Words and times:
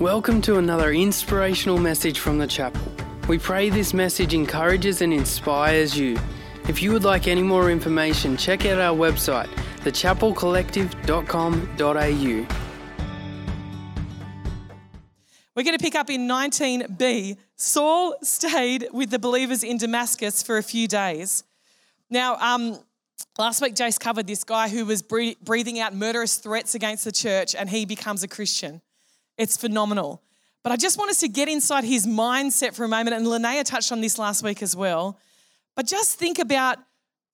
Welcome 0.00 0.42
to 0.42 0.58
another 0.58 0.92
inspirational 0.92 1.78
message 1.78 2.18
from 2.18 2.36
the 2.36 2.46
chapel. 2.46 2.82
We 3.28 3.38
pray 3.38 3.70
this 3.70 3.94
message 3.94 4.34
encourages 4.34 5.00
and 5.00 5.10
inspires 5.10 5.96
you. 5.96 6.18
If 6.68 6.82
you 6.82 6.92
would 6.92 7.04
like 7.04 7.26
any 7.26 7.42
more 7.42 7.70
information, 7.70 8.36
check 8.36 8.66
out 8.66 8.78
our 8.78 8.94
website, 8.94 9.48
thechapelcollective.com.au. 9.78 12.46
We're 15.56 15.62
going 15.62 15.78
to 15.78 15.82
pick 15.82 15.94
up 15.94 16.10
in 16.10 16.28
19b. 16.28 17.38
Saul 17.56 18.16
stayed 18.22 18.88
with 18.92 19.08
the 19.08 19.18
believers 19.18 19.64
in 19.64 19.78
Damascus 19.78 20.42
for 20.42 20.58
a 20.58 20.62
few 20.62 20.86
days. 20.86 21.42
Now, 22.10 22.36
um, 22.36 22.78
last 23.38 23.62
week 23.62 23.74
Jace 23.74 23.98
covered 23.98 24.26
this 24.26 24.44
guy 24.44 24.68
who 24.68 24.84
was 24.84 25.00
breathing 25.00 25.80
out 25.80 25.94
murderous 25.94 26.36
threats 26.36 26.74
against 26.74 27.06
the 27.06 27.12
church, 27.12 27.54
and 27.54 27.70
he 27.70 27.86
becomes 27.86 28.22
a 28.22 28.28
Christian. 28.28 28.82
It's 29.38 29.56
phenomenal. 29.56 30.22
But 30.62 30.72
I 30.72 30.76
just 30.76 30.98
want 30.98 31.10
us 31.10 31.20
to 31.20 31.28
get 31.28 31.48
inside 31.48 31.84
his 31.84 32.06
mindset 32.06 32.74
for 32.74 32.84
a 32.84 32.88
moment, 32.88 33.16
and 33.16 33.26
Linnea 33.26 33.64
touched 33.64 33.92
on 33.92 34.00
this 34.00 34.18
last 34.18 34.42
week 34.42 34.62
as 34.62 34.74
well. 34.74 35.18
But 35.76 35.86
just 35.86 36.18
think 36.18 36.38
about 36.38 36.78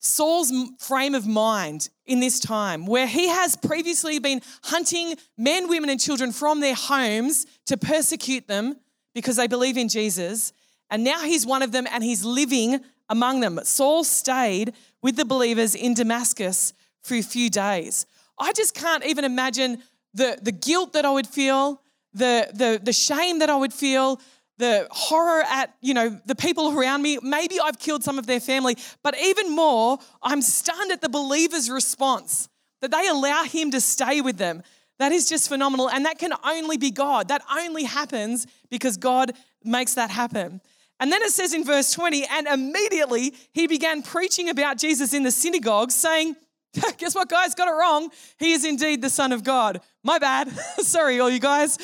Saul's 0.00 0.52
frame 0.80 1.14
of 1.14 1.26
mind 1.26 1.88
in 2.06 2.18
this 2.18 2.40
time, 2.40 2.86
where 2.86 3.06
he 3.06 3.28
has 3.28 3.56
previously 3.56 4.18
been 4.18 4.42
hunting 4.64 5.14
men, 5.38 5.68
women, 5.68 5.90
and 5.90 6.00
children 6.00 6.32
from 6.32 6.60
their 6.60 6.74
homes 6.74 7.46
to 7.66 7.76
persecute 7.76 8.48
them 8.48 8.76
because 9.14 9.36
they 9.36 9.46
believe 9.46 9.76
in 9.76 9.88
Jesus. 9.88 10.52
And 10.90 11.04
now 11.04 11.20
he's 11.20 11.46
one 11.46 11.62
of 11.62 11.72
them 11.72 11.86
and 11.90 12.02
he's 12.02 12.24
living 12.24 12.80
among 13.08 13.40
them. 13.40 13.60
Saul 13.62 14.04
stayed 14.04 14.72
with 15.02 15.16
the 15.16 15.24
believers 15.24 15.74
in 15.74 15.94
Damascus 15.94 16.72
for 17.02 17.14
a 17.14 17.22
few 17.22 17.48
days. 17.48 18.06
I 18.38 18.52
just 18.52 18.74
can't 18.74 19.04
even 19.06 19.24
imagine 19.24 19.82
the, 20.14 20.38
the 20.42 20.52
guilt 20.52 20.94
that 20.94 21.04
I 21.04 21.10
would 21.12 21.26
feel, 21.26 21.80
the, 22.14 22.48
the, 22.52 22.80
the 22.82 22.92
shame 22.92 23.38
that 23.40 23.50
I 23.50 23.56
would 23.56 23.72
feel, 23.72 24.20
the 24.58 24.86
horror 24.90 25.42
at, 25.42 25.74
you 25.80 25.94
know, 25.94 26.20
the 26.26 26.34
people 26.34 26.78
around 26.78 27.02
me. 27.02 27.18
Maybe 27.22 27.58
I've 27.60 27.78
killed 27.78 28.04
some 28.04 28.18
of 28.18 28.26
their 28.26 28.40
family, 28.40 28.76
but 29.02 29.18
even 29.18 29.54
more, 29.54 29.98
I'm 30.22 30.42
stunned 30.42 30.92
at 30.92 31.00
the 31.00 31.08
believer's 31.08 31.70
response 31.70 32.48
that 32.80 32.90
they 32.90 33.08
allow 33.08 33.44
him 33.44 33.70
to 33.70 33.80
stay 33.80 34.20
with 34.20 34.36
them. 34.36 34.62
That 34.98 35.12
is 35.12 35.28
just 35.28 35.48
phenomenal. 35.48 35.88
And 35.88 36.04
that 36.04 36.18
can 36.18 36.32
only 36.44 36.76
be 36.76 36.90
God. 36.90 37.28
That 37.28 37.42
only 37.50 37.84
happens 37.84 38.46
because 38.70 38.96
God 38.96 39.32
makes 39.64 39.94
that 39.94 40.10
happen. 40.10 40.60
And 41.00 41.10
then 41.10 41.22
it 41.22 41.30
says 41.30 41.54
in 41.54 41.64
verse 41.64 41.92
20, 41.92 42.24
and 42.26 42.46
immediately 42.46 43.34
he 43.52 43.66
began 43.66 44.02
preaching 44.02 44.48
about 44.48 44.78
Jesus 44.78 45.12
in 45.12 45.24
the 45.24 45.32
synagogue, 45.32 45.90
saying, 45.90 46.36
Guess 46.96 47.14
what, 47.14 47.28
guys? 47.28 47.54
Got 47.54 47.68
it 47.68 47.72
wrong. 47.72 48.10
He 48.38 48.52
is 48.52 48.64
indeed 48.64 49.02
the 49.02 49.10
Son 49.10 49.32
of 49.32 49.44
God. 49.44 49.82
My 50.02 50.18
bad. 50.18 50.50
Sorry, 50.78 51.20
all 51.20 51.28
you 51.28 51.38
guys. 51.38 51.78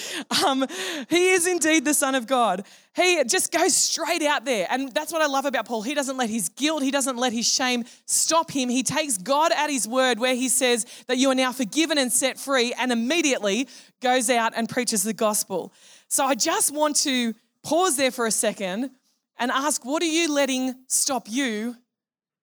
Um, 0.47 0.67
he 1.11 1.31
is 1.31 1.47
indeed 1.47 1.85
the 1.85 1.93
Son 1.93 2.15
of 2.15 2.27
God. 2.27 2.65
He 2.97 3.23
just 3.25 3.53
goes 3.53 3.77
straight 3.77 4.23
out 4.23 4.47
there. 4.47 4.67
And 4.71 4.91
that's 4.93 5.13
what 5.13 5.21
I 5.21 5.27
love 5.27 5.45
about 5.45 5.67
Paul. 5.67 5.83
He 5.83 5.93
doesn't 5.93 6.17
let 6.17 6.31
his 6.31 6.49
guilt, 6.49 6.83
he 6.83 6.91
doesn't 6.91 7.19
let 7.19 7.35
his 7.35 7.47
shame 7.47 7.85
stop 8.07 8.51
him. 8.51 8.71
He 8.71 8.83
takes 8.83 9.19
God 9.19 9.53
at 9.53 9.69
his 9.69 9.87
word, 9.87 10.19
where 10.19 10.35
he 10.35 10.49
says 10.49 10.87
that 11.07 11.19
you 11.19 11.31
are 11.31 11.35
now 11.35 11.53
forgiven 11.53 11.99
and 11.99 12.11
set 12.11 12.39
free, 12.39 12.73
and 12.79 12.91
immediately 12.91 13.69
goes 14.01 14.31
out 14.31 14.53
and 14.57 14.69
preaches 14.71 15.03
the 15.03 15.13
gospel. 15.13 15.73
So 16.09 16.25
I 16.25 16.35
just 16.35 16.75
want 16.75 16.97
to 16.97 17.35
pause 17.63 17.99
there 17.99 18.11
for 18.11 18.27
a 18.27 18.31
second 18.31 18.91
and 19.39 19.51
ask 19.51 19.85
what 19.85 20.03
are 20.03 20.07
you 20.07 20.33
letting 20.33 20.75
stop 20.87 21.29
you 21.29 21.77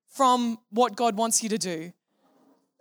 from 0.10 0.60
what 0.70 0.96
God 0.96 1.18
wants 1.18 1.42
you 1.42 1.50
to 1.50 1.58
do? 1.58 1.92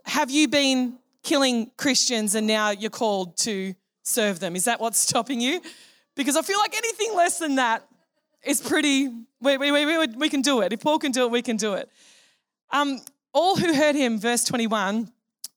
Have 0.04 0.30
you 0.30 0.48
been 0.48 0.98
killing 1.22 1.70
Christians 1.76 2.34
and 2.34 2.46
now 2.46 2.70
you're 2.70 2.90
called 2.90 3.36
to 3.38 3.74
serve 4.02 4.40
them? 4.40 4.54
Is 4.54 4.64
that 4.64 4.80
what's 4.80 4.98
stopping 4.98 5.40
you? 5.40 5.60
Because 6.14 6.36
I 6.36 6.42
feel 6.42 6.58
like 6.58 6.76
anything 6.76 7.14
less 7.16 7.38
than 7.38 7.56
that 7.56 7.86
is 8.44 8.60
pretty, 8.60 9.08
we, 9.40 9.56
we, 9.56 9.72
we, 9.72 10.06
we 10.06 10.28
can 10.28 10.42
do 10.42 10.60
it. 10.60 10.72
If 10.72 10.80
Paul 10.80 10.98
can 10.98 11.12
do 11.12 11.24
it, 11.24 11.30
we 11.30 11.42
can 11.42 11.56
do 11.56 11.74
it. 11.74 11.88
Um, 12.70 13.00
all 13.32 13.56
who 13.56 13.74
heard 13.74 13.94
him, 13.94 14.18
verse 14.18 14.44
21, 14.44 15.10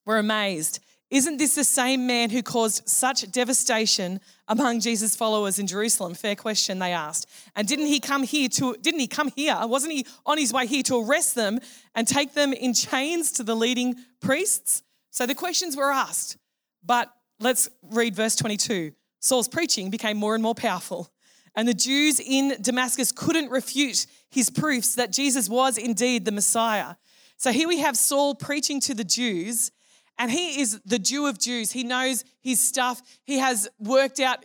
were 0.06 0.18
amazed. 0.18 0.80
Isn't 1.10 1.38
this 1.38 1.56
the 1.56 1.64
same 1.64 2.06
man 2.06 2.30
who 2.30 2.44
caused 2.44 2.88
such 2.90 3.32
devastation 3.32 4.20
among 4.50 4.82
Jesus' 4.82 5.16
followers 5.16 5.58
in 5.58 5.66
Jerusalem? 5.66 6.14
Fair 6.14 6.36
question 6.36 6.80
they 6.80 6.92
asked. 6.92 7.30
And 7.56 7.66
didn't 7.66 7.86
he 7.86 8.02
come 8.02 8.24
here 8.24 8.50
to 8.50 8.76
didn't 8.82 9.00
he 9.00 9.08
come 9.08 9.32
here? 9.34 9.58
Wasn't 9.62 9.94
he 9.94 10.06
on 10.26 10.38
his 10.38 10.52
way 10.52 10.68
here 10.68 10.84
to 10.84 10.98
arrest 10.98 11.36
them 11.36 11.60
and 11.96 12.06
take 12.08 12.34
them 12.34 12.52
in 12.52 12.74
chains 12.74 13.32
to 13.34 13.44
the 13.44 13.56
leading 13.56 13.96
priests? 14.20 14.84
So 15.12 15.26
the 15.26 15.36
questions 15.36 15.78
were 15.78 15.92
asked. 15.92 16.38
But 16.84 17.10
let's 17.40 17.70
read 17.84 18.14
verse 18.14 18.36
22. 18.36 18.92
Saul's 19.20 19.48
preaching 19.48 19.90
became 19.90 20.18
more 20.18 20.36
and 20.36 20.44
more 20.44 20.56
powerful. 20.56 21.10
And 21.56 21.68
the 21.68 21.74
Jews 21.74 22.20
in 22.20 22.62
Damascus 22.62 23.14
couldn't 23.14 23.50
refute 23.50 24.06
his 24.30 24.50
proofs 24.50 24.96
that 24.96 25.12
Jesus 25.12 25.48
was 25.50 25.78
indeed 25.78 26.26
the 26.26 26.32
Messiah. 26.32 26.96
So 27.38 27.52
here 27.52 27.68
we 27.68 27.80
have 27.80 27.96
Saul 27.96 28.36
preaching 28.36 28.80
to 28.82 28.94
the 28.94 29.04
Jews 29.04 29.72
and 30.18 30.32
he 30.32 30.60
is 30.60 30.80
the 30.86 31.00
Jew 31.00 31.28
of 31.28 31.40
Jews. 31.40 31.72
He 31.72 31.84
knows 31.84 32.24
his 32.42 32.60
stuff. 32.60 33.02
He 33.24 33.38
has 33.38 33.70
worked 33.80 34.20
out, 34.20 34.44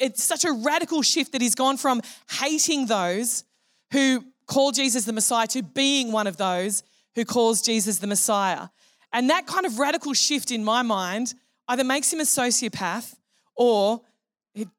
it's 0.00 0.22
such 0.22 0.44
a 0.44 0.52
radical 0.52 1.02
shift 1.02 1.32
that 1.32 1.42
he's 1.42 1.54
gone 1.54 1.76
from 1.76 2.00
hating 2.40 2.86
those 2.86 3.44
who 3.92 4.24
call 4.46 4.72
Jesus 4.72 5.04
the 5.04 5.12
Messiah 5.12 5.46
to 5.48 5.62
being 5.62 6.12
one 6.12 6.26
of 6.26 6.36
those 6.36 6.82
who 7.14 7.24
calls 7.24 7.62
Jesus 7.62 7.98
the 7.98 8.06
Messiah. 8.06 8.68
And 9.12 9.30
that 9.30 9.46
kind 9.46 9.66
of 9.66 9.78
radical 9.78 10.14
shift 10.14 10.50
in 10.50 10.64
my 10.64 10.82
mind 10.82 11.34
either 11.68 11.84
makes 11.84 12.12
him 12.12 12.20
a 12.20 12.24
sociopath 12.24 13.14
or 13.56 14.00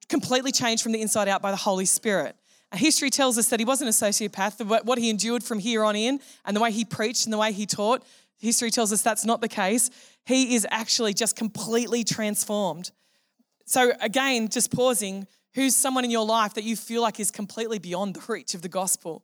completely 0.10 0.52
changed 0.52 0.84
from 0.84 0.92
the 0.92 1.02
inside 1.02 1.28
out 1.28 1.42
by 1.42 1.52
the 1.52 1.58
Holy 1.58 1.86
Spirit. 1.86 2.36
History 2.74 3.10
tells 3.10 3.38
us 3.38 3.50
that 3.50 3.60
he 3.60 3.66
wasn't 3.66 3.90
a 3.90 3.94
sociopath. 3.94 4.86
What 4.86 4.98
he 4.98 5.10
endured 5.10 5.44
from 5.44 5.60
here 5.60 5.84
on 5.84 5.98
in, 5.98 6.22
and 6.46 6.56
the 6.56 6.62
way 6.62 6.72
he 6.72 6.86
preached 6.86 7.26
and 7.26 7.34
the 7.34 7.38
way 7.38 7.52
he 7.52 7.66
taught, 7.66 8.02
history 8.42 8.72
tells 8.72 8.92
us 8.92 9.02
that's 9.02 9.26
not 9.26 9.40
the 9.40 9.48
case 9.48 9.90
he 10.26 10.56
is 10.56 10.68
actually 10.70 11.14
just 11.14 11.36
completely 11.36 12.04
transformed. 12.04 12.92
So, 13.66 13.94
again, 14.02 14.50
just 14.50 14.72
pausing, 14.72 15.28
who's 15.54 15.76
someone 15.76 16.04
in 16.04 16.12
your 16.12 16.26
life 16.26 16.56
that 16.56 16.64
you 16.64 16.76
feel 16.76 17.02
like 17.02 17.20
is 17.20 17.32
completely 17.32 17.80
beyond 17.80 18.16
the 18.16 18.24
reach 18.28 18.54
of 18.54 18.62
the 18.62 18.70
gospel? 18.70 19.24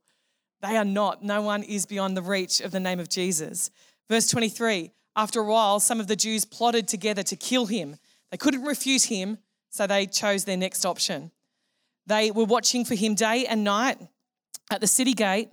They 0.61 0.77
are 0.77 0.85
not. 0.85 1.23
No 1.23 1.41
one 1.41 1.63
is 1.63 1.85
beyond 1.85 2.15
the 2.15 2.21
reach 2.21 2.61
of 2.61 2.71
the 2.71 2.79
name 2.79 2.99
of 2.99 3.09
Jesus. 3.09 3.69
Verse 4.09 4.27
23 4.27 4.91
After 5.15 5.39
a 5.39 5.45
while, 5.45 5.79
some 5.79 5.99
of 5.99 6.07
the 6.07 6.15
Jews 6.15 6.45
plotted 6.45 6.87
together 6.87 7.23
to 7.23 7.35
kill 7.35 7.65
him. 7.65 7.97
They 8.31 8.37
couldn't 8.37 8.63
refute 8.63 9.03
him, 9.03 9.37
so 9.69 9.85
they 9.85 10.05
chose 10.05 10.45
their 10.45 10.57
next 10.57 10.85
option. 10.85 11.31
They 12.05 12.31
were 12.31 12.45
watching 12.45 12.85
for 12.85 12.95
him 12.95 13.15
day 13.15 13.45
and 13.45 13.63
night 13.63 13.99
at 14.71 14.81
the 14.81 14.87
city 14.87 15.13
gate 15.13 15.49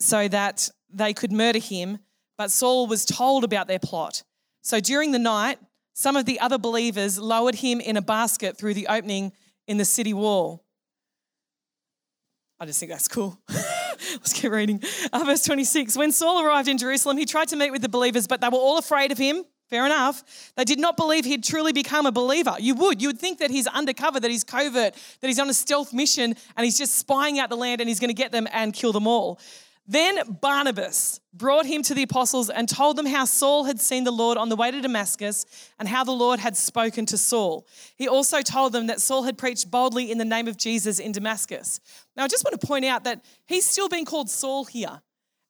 so 0.00 0.28
that 0.28 0.70
they 0.96 1.12
could 1.12 1.32
murder 1.32 1.58
him 1.58 1.98
but 2.36 2.50
Saul 2.50 2.86
was 2.86 3.04
told 3.04 3.44
about 3.44 3.68
their 3.68 3.78
plot. 3.78 4.22
So 4.62 4.80
during 4.80 5.12
the 5.12 5.18
night, 5.18 5.58
some 5.92 6.16
of 6.16 6.26
the 6.26 6.40
other 6.40 6.58
believers 6.58 7.18
lowered 7.18 7.56
him 7.56 7.80
in 7.80 7.96
a 7.96 8.02
basket 8.02 8.56
through 8.56 8.74
the 8.74 8.88
opening 8.88 9.32
in 9.66 9.76
the 9.76 9.84
city 9.84 10.12
wall. 10.12 10.64
I 12.58 12.66
just 12.66 12.80
think 12.80 12.90
that's 12.90 13.08
cool. 13.08 13.38
Let's 13.48 14.32
keep 14.32 14.50
reading. 14.50 14.82
Uh, 15.12 15.22
verse 15.24 15.44
26 15.44 15.96
When 15.96 16.12
Saul 16.12 16.44
arrived 16.44 16.68
in 16.68 16.78
Jerusalem, 16.78 17.16
he 17.16 17.26
tried 17.26 17.48
to 17.48 17.56
meet 17.56 17.70
with 17.70 17.82
the 17.82 17.88
believers, 17.88 18.26
but 18.26 18.40
they 18.40 18.48
were 18.48 18.58
all 18.58 18.78
afraid 18.78 19.12
of 19.12 19.18
him. 19.18 19.44
Fair 19.70 19.86
enough. 19.86 20.52
They 20.56 20.64
did 20.64 20.78
not 20.78 20.96
believe 20.96 21.24
he'd 21.24 21.42
truly 21.42 21.72
become 21.72 22.04
a 22.04 22.12
believer. 22.12 22.54
You 22.60 22.74
would. 22.74 23.00
You 23.00 23.08
would 23.08 23.18
think 23.18 23.38
that 23.38 23.50
he's 23.50 23.66
undercover, 23.66 24.20
that 24.20 24.30
he's 24.30 24.44
covert, 24.44 24.94
that 25.20 25.26
he's 25.26 25.38
on 25.38 25.48
a 25.48 25.54
stealth 25.54 25.92
mission 25.92 26.34
and 26.56 26.64
he's 26.64 26.76
just 26.76 26.96
spying 26.96 27.38
out 27.38 27.48
the 27.48 27.56
land 27.56 27.80
and 27.80 27.88
he's 27.88 27.98
going 27.98 28.10
to 28.10 28.14
get 28.14 28.30
them 28.30 28.46
and 28.52 28.74
kill 28.74 28.92
them 28.92 29.06
all. 29.06 29.40
Then 29.86 30.38
Barnabas 30.40 31.20
brought 31.34 31.66
him 31.66 31.82
to 31.82 31.94
the 31.94 32.04
apostles 32.04 32.48
and 32.48 32.68
told 32.68 32.96
them 32.96 33.04
how 33.04 33.26
Saul 33.26 33.64
had 33.64 33.78
seen 33.78 34.04
the 34.04 34.10
Lord 34.10 34.38
on 34.38 34.48
the 34.48 34.56
way 34.56 34.70
to 34.70 34.80
Damascus 34.80 35.44
and 35.78 35.86
how 35.86 36.04
the 36.04 36.12
Lord 36.12 36.40
had 36.40 36.56
spoken 36.56 37.04
to 37.06 37.18
Saul. 37.18 37.66
He 37.96 38.08
also 38.08 38.40
told 38.40 38.72
them 38.72 38.86
that 38.86 39.02
Saul 39.02 39.24
had 39.24 39.36
preached 39.36 39.70
boldly 39.70 40.10
in 40.10 40.16
the 40.16 40.24
name 40.24 40.48
of 40.48 40.56
Jesus 40.56 40.98
in 40.98 41.12
Damascus. 41.12 41.80
Now, 42.16 42.24
I 42.24 42.28
just 42.28 42.44
want 42.44 42.58
to 42.58 42.66
point 42.66 42.86
out 42.86 43.04
that 43.04 43.24
he's 43.46 43.68
still 43.68 43.90
being 43.90 44.06
called 44.06 44.30
Saul 44.30 44.64
here. 44.64 45.02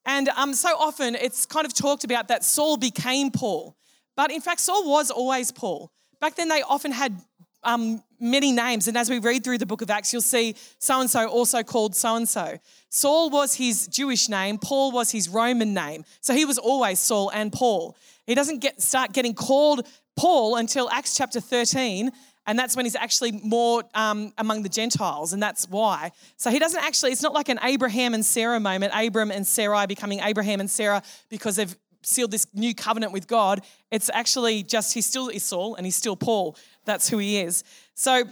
And 0.05 0.27
um, 0.29 0.53
so 0.53 0.69
often 0.77 1.15
it's 1.15 1.45
kind 1.45 1.65
of 1.65 1.73
talked 1.73 2.03
about 2.03 2.27
that 2.27 2.43
Saul 2.43 2.75
became 2.75 3.31
Paul. 3.31 3.77
But 4.17 4.31
in 4.31 4.41
fact, 4.41 4.59
Saul 4.59 4.89
was 4.89 5.11
always 5.11 5.51
Paul. 5.51 5.91
Back 6.19 6.35
then, 6.35 6.49
they 6.49 6.61
often 6.61 6.91
had 6.91 7.21
um, 7.65 8.03
many 8.19 8.51
names. 8.51 8.87
And 8.87 8.97
as 8.97 9.09
we 9.09 9.19
read 9.19 9.43
through 9.43 9.57
the 9.57 9.65
book 9.65 9.81
of 9.81 9.89
Acts, 9.89 10.13
you'll 10.13 10.21
see 10.21 10.55
so 10.79 11.01
and 11.01 11.09
so 11.09 11.27
also 11.27 11.63
called 11.63 11.95
so 11.95 12.15
and 12.15 12.27
so. 12.27 12.57
Saul 12.89 13.29
was 13.29 13.55
his 13.55 13.87
Jewish 13.87 14.29
name, 14.29 14.57
Paul 14.57 14.91
was 14.91 15.11
his 15.11 15.27
Roman 15.27 15.73
name. 15.73 16.05
So 16.21 16.33
he 16.33 16.45
was 16.45 16.57
always 16.57 16.99
Saul 16.99 17.29
and 17.33 17.51
Paul. 17.51 17.95
He 18.25 18.35
doesn't 18.35 18.59
get, 18.59 18.81
start 18.81 19.13
getting 19.13 19.33
called 19.33 19.87
Paul 20.15 20.55
until 20.55 20.89
Acts 20.89 21.15
chapter 21.17 21.39
13. 21.39 22.11
And 22.47 22.59
that's 22.59 22.75
when 22.75 22.85
he's 22.85 22.95
actually 22.95 23.31
more 23.31 23.83
um, 23.95 24.31
among 24.37 24.61
the 24.61 24.69
Gentiles, 24.69 25.33
and 25.33 25.41
that's 25.41 25.67
why. 25.67 26.11
So 26.37 26.51
he 26.51 26.59
doesn't 26.59 26.79
actually, 26.83 27.11
it's 27.11 27.23
not 27.23 27.33
like 27.33 27.49
an 27.49 27.57
Abraham 27.63 28.13
and 28.13 28.23
Sarah 28.23 28.59
moment, 28.59 28.93
Abram 28.95 29.31
and 29.31 29.47
Sarai 29.47 29.87
becoming 29.87 30.19
Abraham 30.19 30.59
and 30.59 30.69
Sarah 30.69 31.01
because 31.29 31.55
they've 31.55 31.75
sealed 32.05 32.31
this 32.31 32.45
new 32.53 32.73
covenant 32.75 33.11
with 33.11 33.27
God. 33.27 33.61
It's 33.91 34.09
actually 34.13 34.63
just 34.63 34.93
he 34.93 35.01
still 35.01 35.29
is 35.29 35.43
Saul 35.43 35.75
and 35.75 35.85
he's 35.85 35.95
still 35.95 36.15
Paul. 36.15 36.55
That's 36.85 37.09
who 37.09 37.17
he 37.17 37.39
is. 37.39 37.63
So 37.93 38.23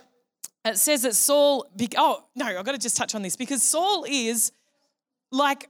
it 0.66 0.78
says 0.78 1.02
that 1.02 1.16
Saul, 1.16 1.68
oh, 1.98 2.24
no, 2.36 2.46
I've 2.46 2.66
got 2.66 2.74
to 2.74 2.78
just 2.78 2.98
touch 2.98 3.16
on 3.16 3.22
this 3.22 3.36
because 3.36 3.62
Saul 3.62 4.06
is 4.08 4.52
like 5.32 5.70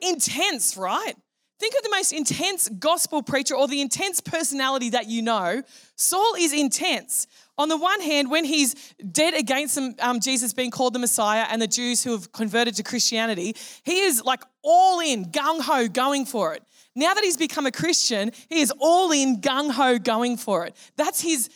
intense, 0.00 0.76
right? 0.76 1.14
Think 1.60 1.74
of 1.76 1.82
the 1.82 1.90
most 1.90 2.12
intense 2.12 2.68
gospel 2.68 3.22
preacher 3.22 3.54
or 3.54 3.68
the 3.68 3.80
intense 3.80 4.20
personality 4.20 4.90
that 4.90 5.06
you 5.06 5.22
know. 5.22 5.62
Saul 5.94 6.34
is 6.36 6.52
intense. 6.52 7.28
On 7.56 7.68
the 7.68 7.76
one 7.76 8.00
hand, 8.00 8.28
when 8.28 8.44
he's 8.44 8.74
dead 9.12 9.34
against 9.34 9.78
um, 10.00 10.18
Jesus 10.18 10.52
being 10.52 10.72
called 10.72 10.94
the 10.94 10.98
Messiah 10.98 11.46
and 11.48 11.62
the 11.62 11.68
Jews 11.68 12.02
who 12.02 12.10
have 12.10 12.32
converted 12.32 12.74
to 12.74 12.82
Christianity, 12.82 13.54
he 13.84 14.00
is 14.00 14.24
like 14.24 14.42
all 14.62 14.98
in, 14.98 15.26
gung 15.26 15.60
ho, 15.60 15.86
going 15.86 16.26
for 16.26 16.54
it. 16.54 16.64
Now 16.96 17.14
that 17.14 17.22
he's 17.22 17.36
become 17.36 17.66
a 17.66 17.72
Christian, 17.72 18.32
he 18.48 18.60
is 18.60 18.72
all 18.78 19.12
in, 19.12 19.40
gung 19.40 19.70
ho, 19.70 19.98
going 19.98 20.36
for 20.36 20.66
it. 20.66 20.76
That's 20.96 21.20
his 21.20 21.48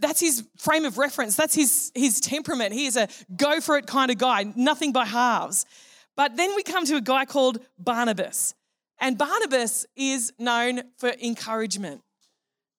that's 0.00 0.20
his 0.20 0.46
frame 0.56 0.84
of 0.84 0.98
reference. 0.98 1.36
That's 1.36 1.54
his, 1.54 1.92
his 1.94 2.20
temperament. 2.20 2.72
He 2.72 2.86
is 2.86 2.96
a 2.96 3.08
go 3.36 3.60
for 3.60 3.76
it 3.76 3.86
kind 3.86 4.10
of 4.10 4.18
guy, 4.18 4.52
nothing 4.56 4.92
by 4.92 5.04
halves. 5.04 5.66
But 6.16 6.36
then 6.36 6.54
we 6.54 6.62
come 6.62 6.84
to 6.86 6.96
a 6.96 7.00
guy 7.00 7.24
called 7.24 7.58
Barnabas. 7.78 8.54
And 9.00 9.18
Barnabas 9.18 9.86
is 9.96 10.32
known 10.38 10.82
for 10.98 11.12
encouragement. 11.22 12.02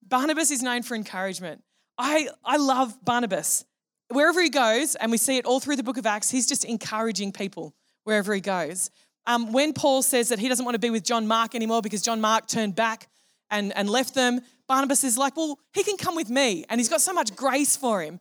Barnabas 0.07 0.51
is 0.51 0.61
known 0.61 0.83
for 0.83 0.95
encouragement. 0.95 1.61
I, 1.97 2.29
I 2.43 2.57
love 2.57 2.97
Barnabas. 3.03 3.65
Wherever 4.09 4.41
he 4.41 4.49
goes, 4.49 4.95
and 4.95 5.11
we 5.11 5.17
see 5.17 5.37
it 5.37 5.45
all 5.45 5.59
through 5.59 5.75
the 5.77 5.83
book 5.83 5.97
of 5.97 6.05
Acts, 6.05 6.29
he's 6.29 6.47
just 6.47 6.63
encouraging 6.63 7.31
people 7.31 7.73
wherever 8.03 8.33
he 8.33 8.41
goes. 8.41 8.91
Um, 9.25 9.51
when 9.51 9.73
Paul 9.73 10.03
says 10.03 10.29
that 10.29 10.39
he 10.39 10.47
doesn't 10.47 10.63
want 10.63 10.75
to 10.75 10.79
be 10.79 10.91
with 10.91 11.03
John 11.03 11.25
Mark 11.27 11.55
anymore 11.55 11.81
because 11.81 12.01
John 12.03 12.21
Mark 12.21 12.47
turned 12.47 12.75
back 12.75 13.07
and, 13.49 13.75
and 13.75 13.89
left 13.89 14.15
them, 14.15 14.41
Barnabas 14.67 15.03
is 15.03 15.17
like, 15.17 15.37
well, 15.37 15.59
he 15.73 15.83
can 15.83 15.97
come 15.97 16.15
with 16.15 16.29
me. 16.29 16.65
And 16.69 16.79
he's 16.79 16.89
got 16.89 17.01
so 17.01 17.13
much 17.13 17.35
grace 17.35 17.75
for 17.75 18.01
him. 18.01 18.19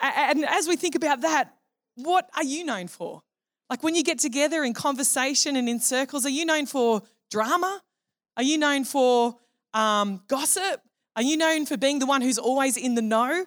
And 0.00 0.44
as 0.44 0.68
we 0.68 0.76
think 0.76 0.94
about 0.94 1.22
that, 1.22 1.54
what 1.94 2.28
are 2.36 2.44
you 2.44 2.64
known 2.64 2.88
for? 2.88 3.22
Like 3.70 3.82
when 3.82 3.94
you 3.94 4.02
get 4.02 4.18
together 4.18 4.64
in 4.64 4.74
conversation 4.74 5.56
and 5.56 5.68
in 5.68 5.80
circles, 5.80 6.24
are 6.24 6.30
you 6.30 6.44
known 6.44 6.66
for 6.66 7.02
drama? 7.30 7.82
Are 8.36 8.42
you 8.42 8.56
known 8.58 8.84
for 8.84 9.36
um, 9.74 10.22
gossip? 10.28 10.80
Are 11.16 11.22
you 11.22 11.36
known 11.36 11.66
for 11.66 11.76
being 11.76 11.98
the 11.98 12.06
one 12.06 12.22
who's 12.22 12.38
always 12.38 12.76
in 12.76 12.94
the 12.94 13.02
know? 13.02 13.44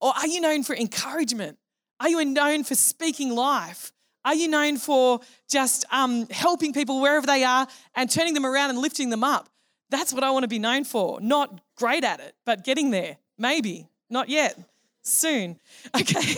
Or 0.00 0.12
are 0.16 0.26
you 0.26 0.40
known 0.40 0.62
for 0.62 0.74
encouragement? 0.74 1.58
Are 2.00 2.08
you 2.08 2.24
known 2.24 2.64
for 2.64 2.74
speaking 2.74 3.30
life? 3.30 3.92
Are 4.24 4.34
you 4.34 4.48
known 4.48 4.78
for 4.78 5.20
just 5.50 5.84
um, 5.92 6.26
helping 6.28 6.72
people 6.72 7.00
wherever 7.00 7.26
they 7.26 7.44
are 7.44 7.68
and 7.94 8.10
turning 8.10 8.34
them 8.34 8.46
around 8.46 8.70
and 8.70 8.78
lifting 8.78 9.10
them 9.10 9.22
up? 9.22 9.48
That's 9.90 10.12
what 10.12 10.24
I 10.24 10.30
want 10.30 10.44
to 10.44 10.48
be 10.48 10.58
known 10.58 10.84
for. 10.84 11.20
Not 11.20 11.60
great 11.76 12.04
at 12.04 12.20
it, 12.20 12.34
but 12.44 12.64
getting 12.64 12.90
there. 12.90 13.18
Maybe. 13.38 13.88
Not 14.10 14.28
yet. 14.28 14.58
Soon. 15.02 15.58
Okay. 16.00 16.34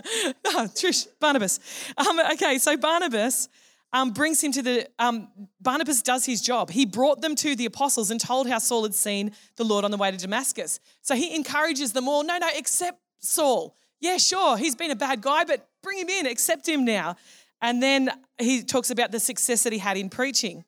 oh, 0.46 0.68
Trish, 0.74 1.08
Barnabas. 1.18 1.58
Um, 1.96 2.20
okay, 2.32 2.58
so 2.58 2.76
Barnabas 2.76 3.48
um, 3.92 4.12
brings 4.12 4.42
him 4.42 4.52
to 4.52 4.62
the. 4.62 4.88
Um, 4.98 5.28
Barnabas 5.60 6.02
does 6.02 6.24
his 6.24 6.40
job. 6.40 6.70
He 6.70 6.86
brought 6.86 7.20
them 7.20 7.34
to 7.36 7.56
the 7.56 7.66
apostles 7.66 8.10
and 8.10 8.20
told 8.20 8.48
how 8.48 8.58
Saul 8.58 8.84
had 8.84 8.94
seen 8.94 9.32
the 9.56 9.64
Lord 9.64 9.84
on 9.84 9.90
the 9.90 9.96
way 9.96 10.10
to 10.10 10.16
Damascus. 10.16 10.78
So 11.02 11.14
he 11.14 11.34
encourages 11.34 11.92
them 11.92 12.08
all. 12.08 12.22
No, 12.22 12.38
no, 12.38 12.48
accept 12.56 13.00
Saul. 13.18 13.74
Yeah, 14.00 14.18
sure, 14.18 14.56
he's 14.56 14.76
been 14.76 14.90
a 14.90 14.96
bad 14.96 15.20
guy, 15.20 15.44
but 15.44 15.68
bring 15.82 15.98
him 15.98 16.08
in, 16.08 16.26
accept 16.26 16.68
him 16.68 16.84
now. 16.84 17.16
And 17.60 17.82
then 17.82 18.10
he 18.38 18.62
talks 18.62 18.90
about 18.90 19.10
the 19.10 19.18
success 19.18 19.64
that 19.64 19.72
he 19.72 19.78
had 19.80 19.96
in 19.96 20.10
preaching. 20.10 20.64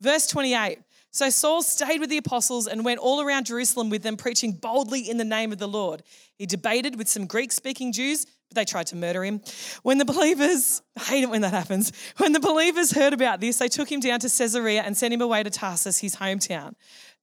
Verse 0.00 0.26
28 0.28 0.78
so 1.18 1.30
Saul 1.30 1.62
stayed 1.62 1.98
with 1.98 2.10
the 2.10 2.16
apostles 2.16 2.68
and 2.68 2.84
went 2.84 3.00
all 3.00 3.20
around 3.20 3.46
Jerusalem 3.46 3.90
with 3.90 4.04
them, 4.04 4.16
preaching 4.16 4.52
boldly 4.52 5.10
in 5.10 5.16
the 5.16 5.24
name 5.24 5.50
of 5.50 5.58
the 5.58 5.66
Lord. 5.66 6.04
He 6.36 6.46
debated 6.46 6.94
with 6.94 7.08
some 7.08 7.26
Greek 7.26 7.50
speaking 7.50 7.90
Jews, 7.92 8.24
but 8.48 8.54
they 8.54 8.64
tried 8.64 8.86
to 8.88 8.96
murder 8.96 9.24
him. 9.24 9.40
When 9.82 9.98
the 9.98 10.04
believers, 10.04 10.80
I 10.96 11.02
hate 11.02 11.24
it 11.24 11.28
when 11.30 11.40
that 11.40 11.52
happens, 11.52 11.92
when 12.18 12.30
the 12.30 12.38
believers 12.38 12.92
heard 12.92 13.12
about 13.12 13.40
this, 13.40 13.58
they 13.58 13.66
took 13.66 13.90
him 13.90 13.98
down 13.98 14.20
to 14.20 14.28
Caesarea 14.28 14.82
and 14.82 14.96
sent 14.96 15.12
him 15.12 15.20
away 15.20 15.42
to 15.42 15.50
Tarsus, 15.50 15.98
his 15.98 16.14
hometown. 16.14 16.74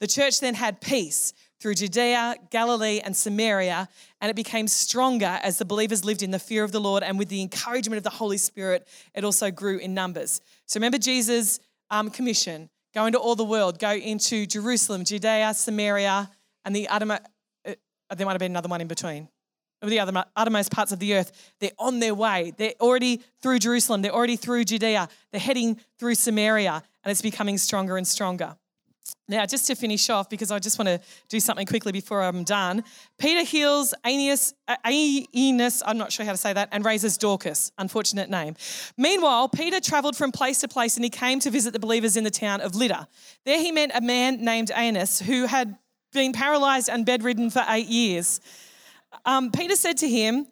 The 0.01 0.07
church 0.07 0.41
then 0.41 0.55
had 0.55 0.81
peace 0.81 1.31
through 1.61 1.75
Judea, 1.75 2.35
Galilee, 2.51 2.99
and 3.01 3.15
Samaria, 3.15 3.87
and 4.19 4.29
it 4.29 4.35
became 4.35 4.67
stronger 4.67 5.39
as 5.41 5.57
the 5.57 5.63
believers 5.63 6.03
lived 6.03 6.21
in 6.21 6.31
the 6.31 6.39
fear 6.39 6.65
of 6.65 6.73
the 6.73 6.81
Lord 6.81 7.01
and 7.01 7.17
with 7.17 7.29
the 7.29 7.41
encouragement 7.41 7.95
of 7.95 8.03
the 8.03 8.09
Holy 8.09 8.37
Spirit, 8.37 8.85
it 9.13 9.23
also 9.23 9.51
grew 9.51 9.77
in 9.77 9.93
numbers. 9.93 10.41
So 10.65 10.79
remember 10.79 10.97
Jesus' 10.97 11.61
um, 11.89 12.09
commission 12.09 12.69
Go 12.95 13.05
into 13.05 13.19
all 13.19 13.35
the 13.35 13.43
world. 13.43 13.77
Go 13.77 13.91
into 13.91 14.45
Jerusalem, 14.47 15.03
Judea, 15.03 15.53
Samaria, 15.53 16.31
and 16.63 16.75
the 16.75 16.87
uttermost, 16.87 17.23
uh, 17.67 17.75
there 18.15 18.25
might 18.25 18.31
have 18.31 18.39
been 18.39 18.53
another 18.53 18.69
one 18.69 18.79
in 18.79 18.87
between. 18.87 19.27
The 19.83 19.99
other, 19.99 20.23
uttermost 20.35 20.71
parts 20.71 20.93
of 20.93 20.99
the 20.99 21.13
earth. 21.13 21.53
They're 21.59 21.71
on 21.77 21.99
their 21.99 22.15
way. 22.15 22.53
They're 22.57 22.73
already 22.79 23.21
through 23.41 23.59
Jerusalem. 23.59 24.01
They're 24.01 24.13
already 24.13 24.37
through 24.37 24.63
Judea. 24.63 25.09
They're 25.31 25.41
heading 25.41 25.79
through 25.99 26.15
Samaria, 26.15 26.81
and 27.03 27.11
it's 27.11 27.21
becoming 27.21 27.57
stronger 27.57 27.97
and 27.97 28.07
stronger. 28.07 28.55
Now, 29.27 29.45
just 29.45 29.65
to 29.67 29.75
finish 29.75 30.09
off, 30.09 30.29
because 30.29 30.51
I 30.51 30.59
just 30.59 30.77
want 30.77 30.87
to 30.87 30.99
do 31.29 31.39
something 31.39 31.65
quickly 31.65 31.91
before 31.91 32.21
I'm 32.21 32.43
done. 32.43 32.83
Peter 33.17 33.43
heals 33.43 33.93
Aeneas, 34.05 34.53
Aeneas, 34.85 35.81
I'm 35.85 35.97
not 35.97 36.11
sure 36.11 36.25
how 36.25 36.31
to 36.31 36.37
say 36.37 36.53
that, 36.53 36.69
and 36.71 36.85
raises 36.85 37.17
Dorcas, 37.17 37.71
unfortunate 37.77 38.29
name. 38.29 38.55
Meanwhile, 38.97 39.49
Peter 39.49 39.79
traveled 39.79 40.15
from 40.15 40.31
place 40.31 40.59
to 40.59 40.67
place 40.67 40.95
and 40.95 41.03
he 41.03 41.09
came 41.09 41.39
to 41.39 41.49
visit 41.49 41.73
the 41.73 41.79
believers 41.79 42.15
in 42.17 42.23
the 42.23 42.31
town 42.31 42.61
of 42.61 42.75
Lydda. 42.75 43.07
There 43.45 43.59
he 43.59 43.71
met 43.71 43.91
a 43.95 44.01
man 44.01 44.43
named 44.43 44.71
Aeneas 44.71 45.19
who 45.19 45.45
had 45.45 45.75
been 46.13 46.31
paralyzed 46.31 46.89
and 46.89 47.05
bedridden 47.05 47.49
for 47.49 47.63
eight 47.67 47.87
years. 47.87 48.39
Um, 49.25 49.51
Peter 49.51 49.75
said 49.75 49.97
to 49.97 50.09
him, 50.09 50.47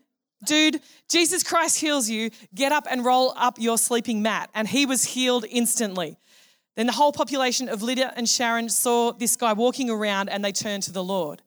Dude, 0.45 0.81
Jesus 1.09 1.41
Christ 1.41 1.79
heals 1.79 2.09
you. 2.09 2.29
Get 2.53 2.71
up 2.73 2.85
and 2.89 3.05
roll 3.05 3.33
up 3.37 3.57
your 3.59 3.77
sleeping 3.77 4.21
mat. 4.21 4.49
And 4.53 4.67
he 4.67 4.85
was 4.85 5.05
healed 5.05 5.45
instantly. 5.49 6.17
Then 6.75 6.87
the 6.87 6.93
whole 6.93 7.11
population 7.11 7.69
of 7.69 7.83
Lydda 7.83 8.13
and 8.17 8.27
Sharon 8.27 8.69
saw 8.69 9.11
this 9.11 9.35
guy 9.35 9.53
walking 9.53 9.89
around 9.89 10.29
and 10.29 10.43
they 10.43 10.51
turned 10.51 10.83
to 10.83 10.91
the 10.91 11.03
Lord. 11.03 11.41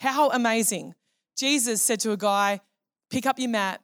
How 0.00 0.30
amazing. 0.30 0.94
Jesus 1.36 1.82
said 1.82 2.00
to 2.00 2.12
a 2.12 2.16
guy, 2.16 2.60
Pick 3.10 3.26
up 3.26 3.38
your 3.38 3.48
mat 3.48 3.80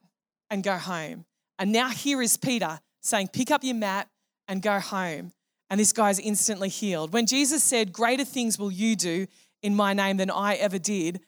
and 0.49 0.63
go 0.63 0.77
home. 0.77 1.25
And 1.57 1.71
now 1.71 1.89
here 1.89 2.21
is 2.21 2.37
Peter 2.37 2.79
saying, 3.01 3.29
Pick 3.33 3.51
up 3.51 3.63
your 3.63 3.75
mat 3.75 4.07
and 4.47 4.61
go 4.61 4.79
home. 4.79 5.31
And 5.69 5.79
this 5.79 5.91
guy's 5.91 6.19
instantly 6.19 6.69
healed. 6.69 7.11
When 7.11 7.25
Jesus 7.25 7.63
said, 7.63 7.91
Greater 7.91 8.25
things 8.25 8.57
will 8.57 8.71
you 8.71 8.95
do 8.95 9.27
in 9.61 9.75
my 9.75 9.93
name 9.93 10.17
than 10.17 10.29
I 10.29 10.55
ever 10.55 10.77
did, 10.77 11.21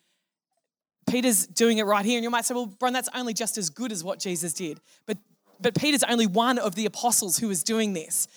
Peter's 1.10 1.48
doing 1.48 1.78
it 1.80 1.86
right 1.86 2.06
here. 2.06 2.18
And 2.18 2.24
you 2.24 2.30
might 2.30 2.46
say, 2.46 2.54
Well, 2.54 2.68
Bron, 2.68 2.94
that's 2.94 3.10
only 3.16 3.34
just 3.34 3.58
as 3.58 3.70
good 3.70 3.92
as 3.92 4.04
what 4.04 4.20
Jesus 4.20 4.54
did. 4.54 4.80
But 5.06 5.18
but 5.60 5.76
Peter's 5.76 6.04
only 6.04 6.28
one 6.28 6.60
of 6.60 6.76
the 6.76 6.86
apostles 6.86 7.38
who 7.38 7.50
is 7.50 7.64
doing 7.64 7.94
this. 7.94 8.28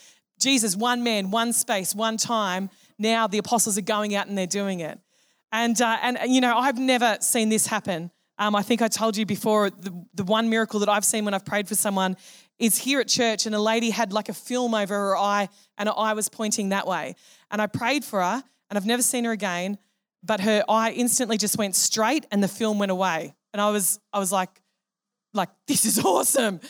Jesus, 0.40 0.76
one 0.76 1.02
man, 1.02 1.30
one 1.30 1.52
space, 1.52 1.94
one 1.94 2.16
time. 2.16 2.70
Now 2.98 3.26
the 3.26 3.38
apostles 3.38 3.78
are 3.78 3.82
going 3.82 4.14
out 4.14 4.26
and 4.26 4.36
they're 4.36 4.46
doing 4.46 4.80
it. 4.80 4.98
And, 5.52 5.80
uh, 5.80 5.98
and 6.02 6.18
you 6.26 6.40
know, 6.40 6.56
I've 6.56 6.78
never 6.78 7.18
seen 7.20 7.48
this 7.48 7.66
happen. 7.66 8.10
Um, 8.38 8.56
I 8.56 8.62
think 8.62 8.80
I 8.80 8.88
told 8.88 9.16
you 9.16 9.26
before 9.26 9.68
the, 9.68 10.06
the 10.14 10.24
one 10.24 10.48
miracle 10.48 10.80
that 10.80 10.88
I've 10.88 11.04
seen 11.04 11.24
when 11.24 11.34
I've 11.34 11.44
prayed 11.44 11.68
for 11.68 11.74
someone 11.74 12.16
is 12.58 12.76
here 12.76 13.00
at 13.00 13.08
church, 13.08 13.46
and 13.46 13.54
a 13.54 13.60
lady 13.60 13.90
had 13.90 14.12
like 14.12 14.28
a 14.28 14.34
film 14.34 14.74
over 14.74 14.94
her 14.94 15.16
eye, 15.16 15.48
and 15.76 15.88
her 15.88 15.94
eye 15.96 16.14
was 16.14 16.28
pointing 16.28 16.70
that 16.70 16.86
way. 16.86 17.16
And 17.50 17.60
I 17.60 17.66
prayed 17.66 18.04
for 18.04 18.20
her, 18.20 18.42
and 18.70 18.78
I've 18.78 18.86
never 18.86 19.02
seen 19.02 19.24
her 19.24 19.32
again, 19.32 19.78
but 20.22 20.40
her 20.40 20.64
eye 20.68 20.92
instantly 20.92 21.36
just 21.36 21.58
went 21.58 21.76
straight, 21.76 22.26
and 22.30 22.42
the 22.42 22.48
film 22.48 22.78
went 22.78 22.92
away. 22.92 23.34
And 23.52 23.60
I 23.60 23.70
was, 23.70 23.98
I 24.12 24.18
was 24.18 24.32
like, 24.32 24.50
like 25.34 25.50
this 25.66 25.84
is 25.84 26.02
awesome 26.04 26.60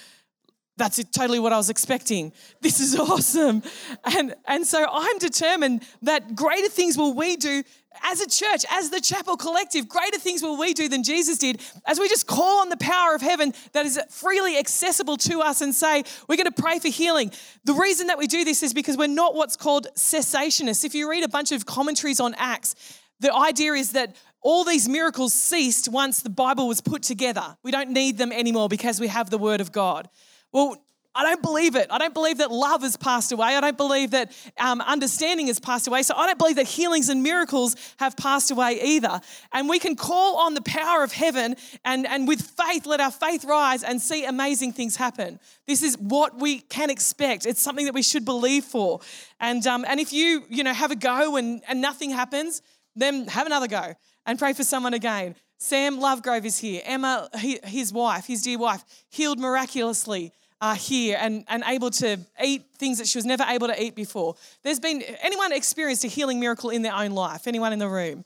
that's 0.81 1.03
totally 1.11 1.39
what 1.39 1.53
I 1.53 1.59
was 1.59 1.71
expecting. 1.71 2.33
This 2.61 2.81
is 2.81 2.97
awesome. 2.99 3.63
And, 4.05 4.35
and 4.47 4.67
so 4.67 4.85
I'm 4.91 5.19
determined 5.19 5.83
that 6.03 6.35
greater 6.35 6.69
things 6.69 6.97
will 6.97 7.15
we 7.15 7.37
do 7.37 7.63
as 8.03 8.21
a 8.21 8.29
church, 8.29 8.65
as 8.71 8.91
the 8.91 9.01
chapel 9.01 9.37
collective, 9.37 9.89
greater 9.89 10.19
things 10.19 10.43
will 10.43 10.57
we 10.59 10.73
do 10.73 10.89
than 10.89 11.03
Jesus 11.03 11.39
did 11.39 11.61
as 11.87 12.01
we 12.01 12.09
just 12.09 12.27
call 12.27 12.61
on 12.61 12.69
the 12.69 12.77
power 12.77 13.15
of 13.15 13.21
heaven 13.21 13.53
that 13.73 13.85
is 13.85 14.01
freely 14.09 14.59
accessible 14.59 15.17
to 15.19 15.41
us 15.41 15.61
and 15.61 15.75
say, 15.75 16.05
we're 16.29 16.37
going 16.37 16.51
to 16.51 16.63
pray 16.63 16.79
for 16.79 16.89
healing. 16.89 17.31
The 17.65 17.75
reason 17.75 18.07
that 18.07 18.17
we 18.17 18.27
do 18.27 18.45
this 18.45 18.63
is 18.63 18.73
because 18.73 18.97
we're 18.97 19.09
not 19.09 19.35
what's 19.35 19.57
called 19.57 19.89
cessationists. 19.97 20.85
If 20.85 20.95
you 20.95 21.11
read 21.11 21.25
a 21.25 21.29
bunch 21.29 21.53
of 21.53 21.67
commentaries 21.67 22.21
on 22.21 22.35
Acts, 22.35 22.75
the 23.19 23.35
idea 23.35 23.75
is 23.75 23.93
that 23.93 24.17
all 24.41 24.65
these 24.65 24.89
miracles 24.89 25.35
ceased 25.35 25.89
once 25.89 26.21
the 26.23 26.31
Bible 26.31 26.67
was 26.67 26.81
put 26.81 27.03
together. 27.03 27.57
We 27.63 27.71
don't 27.71 27.91
need 27.91 28.17
them 28.17 28.33
anymore 28.33 28.69
because 28.69 28.99
we 28.99 29.09
have 29.09 29.29
the 29.29 29.37
Word 29.37 29.61
of 29.61 29.73
God. 29.73 30.09
Well, 30.53 30.77
I 31.13 31.25
don't 31.25 31.43
believe 31.43 31.75
it. 31.75 31.89
I 31.91 31.99
don't 31.99 32.15
believe 32.15 32.39
that 32.39 32.53
love 32.53 32.83
has 32.83 32.97
passed 32.97 33.33
away. 33.33 33.57
I 33.57 33.61
don't 33.61 33.77
believe 33.77 34.13
that 34.13 34.31
um, 34.59 34.81
understanding 34.81 35.49
has 35.49 35.59
passed 35.59 35.89
away. 35.89 36.05
So 36.05 36.15
I 36.17 36.27
don't 36.27 36.39
believe 36.39 36.55
that 36.57 36.69
healings 36.69 37.09
and 37.09 37.21
miracles 37.21 37.75
have 37.99 38.17
passed 38.17 38.53
away 38.53 38.81
either. 38.81 39.21
And 39.53 39.69
we 39.69 39.81
can 39.81 39.97
call 39.97 40.37
on 40.37 40.55
the 40.55 40.63
power 40.63 41.03
of 41.03 41.13
heaven 41.13 41.57
and, 41.85 42.07
and 42.07 42.29
with 42.29 42.41
faith, 42.41 42.87
let 42.87 43.01
our 43.01 43.11
faith 43.11 43.45
rise 43.45 43.83
and 43.83 44.01
see 44.01 44.25
amazing 44.25 44.73
things 44.73 44.95
happen. 44.95 45.41
This 45.67 45.83
is 45.83 45.99
what 45.99 46.39
we 46.39 46.61
can 46.61 46.91
expect. 46.91 47.45
It's 47.45 47.61
something 47.61 47.87
that 47.87 47.95
we 47.95 48.03
should 48.03 48.25
believe 48.25 48.65
for. 48.65 49.01
And, 49.41 49.67
um, 49.67 49.85
and 49.89 49.99
if 49.99 50.13
you, 50.13 50.45
you 50.49 50.63
know, 50.63 50.73
have 50.73 50.93
a 50.93 50.97
go 50.97 51.35
and, 51.35 51.61
and 51.67 51.81
nothing 51.81 52.11
happens, 52.11 52.63
then 52.95 53.27
have 53.27 53.47
another 53.47 53.67
go 53.67 53.95
and 54.27 54.39
pray 54.39 54.53
for 54.53 54.63
someone 54.63 54.95
again. 54.95 55.35
Sam 55.59 55.99
Lovegrove 55.99 56.45
is 56.45 56.59
here. 56.59 56.83
Emma, 56.85 57.29
his 57.35 57.93
wife, 57.93 58.27
his 58.27 58.43
dear 58.43 58.59
wife, 58.59 58.85
healed 59.11 59.41
miraculously 59.41 60.33
uh, 60.61 60.75
here 60.75 61.19
and, 61.21 61.45
and 61.49 61.63
able 61.67 61.91
to 61.91 62.19
eat 62.43 62.65
things 62.77 62.99
that 62.99 63.09
she 63.09 63.19
was 63.19 63.25
never 63.25 63.45
able 63.45 63.69
to 63.69 63.83
eat 63.83 63.95
before. 63.95 64.37
There's 64.63 64.81
been 64.81 65.03
anyone 65.23 65.53
experienced 65.53 66.05
a 66.05 66.09
healing 66.09 66.41
miracle 66.41 66.71
in 66.71 66.83
their 66.83 66.95
own 66.95 67.13
life? 67.13 67.47
Anyone 67.47 67.73
in 67.73 67.79
the 67.79 67.89
room? 67.89 68.25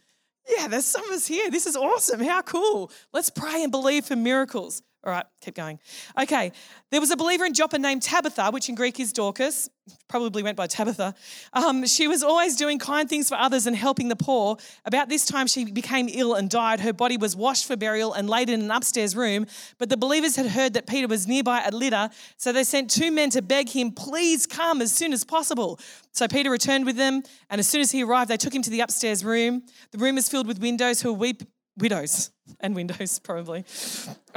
Yeah, 0.49 0.69
there's 0.69 0.85
some 0.85 1.05
of 1.05 1.11
us 1.11 1.27
here. 1.27 1.51
This 1.51 1.67
is 1.67 1.77
awesome. 1.77 2.21
How 2.21 2.43
cool. 2.43 2.91
Let's 3.13 3.31
pray 3.31 3.63
and 3.63 3.71
believe 3.71 4.05
for 4.05 4.17
miracles. 4.17 4.83
All 5.05 5.13
right, 5.13 5.27
keep 5.43 5.55
going. 5.55 5.79
Okay, 6.19 6.51
there 6.91 7.01
was 7.01 7.11
a 7.11 7.17
believer 7.17 7.45
in 7.45 7.53
Joppa 7.53 7.79
named 7.79 8.03
Tabitha, 8.03 8.51
which 8.53 8.71
in 8.71 8.75
Greek 8.75 8.99
is 8.99 9.13
Dorcas, 9.13 9.69
probably 10.09 10.43
went 10.43 10.57
by 10.57 10.67
Tabitha. 10.67 11.15
Um, 11.53 11.87
she 11.87 12.09
was 12.09 12.23
always 12.23 12.57
doing 12.57 12.79
kind 12.79 13.07
things 13.07 13.29
for 13.29 13.35
others 13.35 13.67
and 13.67 13.77
helping 13.77 14.09
the 14.09 14.17
poor. 14.17 14.57
About 14.87 15.11
this 15.11 15.27
time, 15.27 15.47
she 15.47 15.67
became 15.67 16.09
ill 16.11 16.33
and 16.33 16.49
died. 16.49 16.81
Her 16.81 16.95
body 16.95 17.19
was 17.19 17.37
washed 17.37 17.67
for 17.67 17.77
burial 17.77 18.15
and 18.15 18.31
laid 18.31 18.49
in 18.49 18.63
an 18.63 18.71
upstairs 18.71 19.15
room. 19.15 19.47
But 19.77 19.91
the 19.91 19.99
believers 19.99 20.37
had 20.37 20.47
heard 20.47 20.73
that 20.73 20.87
Peter 20.87 21.07
was 21.07 21.27
nearby 21.27 21.59
at 21.59 21.75
Lydda, 21.75 22.11
so 22.39 22.53
they 22.53 22.65
sent 22.65 22.91
two 22.91 23.13
men 23.13 23.29
to 23.31 23.43
beg 23.43 23.69
him, 23.69 23.93
please 23.93 24.47
come 24.47 24.81
as 24.81 24.91
soon 24.91 25.13
as 25.13 25.23
possible. 25.23 25.79
So 26.13 26.27
Peter 26.29 26.51
returned 26.51 26.87
with 26.87 26.97
them, 26.97 27.23
and 27.51 27.59
as 27.59 27.69
soon 27.69 27.83
as 27.83 27.91
he 27.91 28.03
arrived, 28.05 28.31
they 28.31 28.39
took 28.39 28.55
him 28.55 28.63
to 28.63 28.71
the 28.71 28.81
upstairs 28.81 29.23
room. 29.23 29.65
The 29.91 29.99
room 29.99 30.15
was 30.15 30.31
filled 30.31 30.47
with 30.47 30.61
windows 30.61 31.03
who 31.03 31.13
weep- 31.13 31.43
widows 31.77 32.31
and 32.61 32.75
windows 32.75 33.19
probably, 33.23 33.65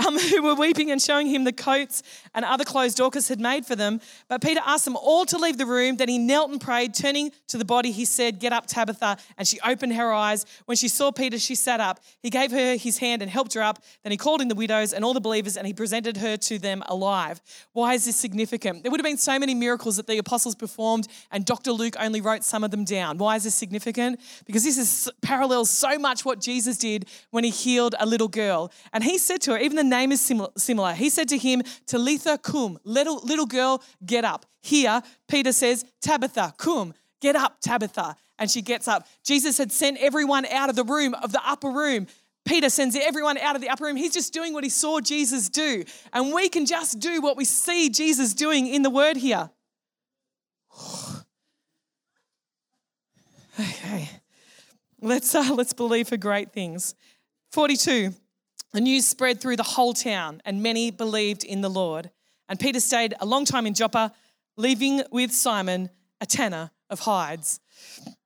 um, 0.05 0.17
who 0.17 0.41
were 0.41 0.55
weeping 0.55 0.91
and 0.91 1.01
showing 1.01 1.27
him 1.27 1.43
the 1.43 1.53
coats 1.53 2.03
and 2.33 2.45
other 2.45 2.63
clothes 2.63 2.95
Dorcas 2.95 3.27
had 3.27 3.39
made 3.39 3.65
for 3.65 3.75
them. 3.75 3.99
But 4.27 4.41
Peter 4.41 4.61
asked 4.65 4.85
them 4.85 4.95
all 4.95 5.25
to 5.25 5.37
leave 5.37 5.57
the 5.57 5.65
room. 5.65 5.97
Then 5.97 6.09
he 6.09 6.17
knelt 6.17 6.51
and 6.51 6.61
prayed. 6.61 6.93
Turning 6.93 7.31
to 7.47 7.57
the 7.57 7.65
body, 7.65 7.91
he 7.91 8.05
said, 8.05 8.39
Get 8.39 8.53
up, 8.53 8.67
Tabitha. 8.67 9.17
And 9.37 9.47
she 9.47 9.59
opened 9.61 9.93
her 9.93 10.11
eyes. 10.11 10.45
When 10.65 10.77
she 10.77 10.87
saw 10.87 11.11
Peter, 11.11 11.39
she 11.39 11.55
sat 11.55 11.79
up. 11.79 11.99
He 12.21 12.29
gave 12.29 12.51
her 12.51 12.75
his 12.75 12.97
hand 12.99 13.21
and 13.21 13.29
helped 13.29 13.53
her 13.53 13.61
up. 13.61 13.83
Then 14.03 14.11
he 14.11 14.17
called 14.17 14.41
in 14.41 14.47
the 14.47 14.55
widows 14.55 14.93
and 14.93 15.03
all 15.03 15.13
the 15.13 15.21
believers 15.21 15.57
and 15.57 15.65
he 15.65 15.73
presented 15.73 16.17
her 16.17 16.37
to 16.37 16.59
them 16.59 16.83
alive. 16.87 17.41
Why 17.73 17.93
is 17.93 18.05
this 18.05 18.15
significant? 18.15 18.83
There 18.83 18.91
would 18.91 18.99
have 18.99 19.05
been 19.05 19.17
so 19.17 19.37
many 19.39 19.55
miracles 19.55 19.97
that 19.97 20.07
the 20.07 20.17
apostles 20.17 20.55
performed, 20.55 21.07
and 21.31 21.45
Dr. 21.45 21.71
Luke 21.71 21.95
only 21.99 22.21
wrote 22.21 22.43
some 22.43 22.63
of 22.63 22.71
them 22.71 22.85
down. 22.85 23.17
Why 23.17 23.35
is 23.35 23.43
this 23.43 23.55
significant? 23.55 24.19
Because 24.45 24.63
this 24.63 24.77
is 24.77 25.09
parallels 25.21 25.69
so 25.69 25.97
much 25.97 26.25
what 26.25 26.39
Jesus 26.39 26.77
did 26.77 27.07
when 27.31 27.43
he 27.43 27.49
healed 27.49 27.95
a 27.99 28.05
little 28.05 28.27
girl. 28.27 28.71
And 28.93 29.03
he 29.03 29.17
said 29.17 29.41
to 29.41 29.51
her, 29.51 29.57
even 29.57 29.75
the 29.75 29.83
name 29.83 30.11
is 30.11 30.33
similar. 30.57 30.93
He 30.93 31.09
said 31.09 31.29
to 31.29 31.37
him, 31.37 31.61
Talitha 31.85 32.37
cum, 32.37 32.79
little, 32.83 33.19
little 33.23 33.45
girl, 33.45 33.83
get 34.05 34.25
up. 34.25 34.45
Here, 34.61 35.01
Peter 35.27 35.51
says, 35.51 35.85
Tabitha 36.01 36.53
cum, 36.57 36.93
get 37.21 37.35
up, 37.35 37.59
Tabitha. 37.61 38.15
And 38.39 38.51
she 38.51 38.61
gets 38.61 38.87
up. 38.87 39.07
Jesus 39.23 39.57
had 39.57 39.71
sent 39.71 39.97
everyone 39.99 40.45
out 40.45 40.69
of 40.69 40.75
the 40.75 40.83
room, 40.83 41.15
of 41.15 41.31
the 41.31 41.41
upper 41.43 41.69
room. 41.69 42.07
Peter 42.45 42.69
sends 42.69 42.95
everyone 42.95 43.37
out 43.37 43.55
of 43.55 43.61
the 43.61 43.69
upper 43.69 43.85
room. 43.85 43.95
He's 43.95 44.13
just 44.13 44.33
doing 44.33 44.53
what 44.53 44.63
he 44.63 44.69
saw 44.69 44.99
Jesus 44.99 45.49
do. 45.49 45.83
And 46.13 46.33
we 46.33 46.49
can 46.49 46.65
just 46.65 46.99
do 46.99 47.21
what 47.21 47.35
we 47.35 47.45
see 47.45 47.89
Jesus 47.89 48.33
doing 48.33 48.67
in 48.67 48.83
the 48.83 48.89
word 48.89 49.17
here. 49.17 49.49
okay. 53.59 54.09
Let's, 55.01 55.35
uh, 55.35 55.53
let's 55.53 55.73
believe 55.73 56.07
for 56.07 56.17
great 56.17 56.51
things. 56.51 56.95
42. 57.51 58.13
The 58.73 58.81
news 58.81 59.05
spread 59.05 59.39
through 59.39 59.55
the 59.55 59.63
whole 59.63 59.93
town, 59.93 60.41
and 60.45 60.61
many 60.61 60.91
believed 60.91 61.43
in 61.43 61.61
the 61.61 61.69
Lord. 61.69 62.11
And 62.49 62.59
Peter 62.59 62.79
stayed 62.79 63.13
a 63.19 63.25
long 63.25 63.45
time 63.45 63.65
in 63.65 63.73
Joppa, 63.73 64.13
leaving 64.57 65.03
with 65.11 65.31
Simon, 65.31 65.89
a 66.21 66.25
tanner 66.25 66.71
of 66.89 66.99
hides. 66.99 67.59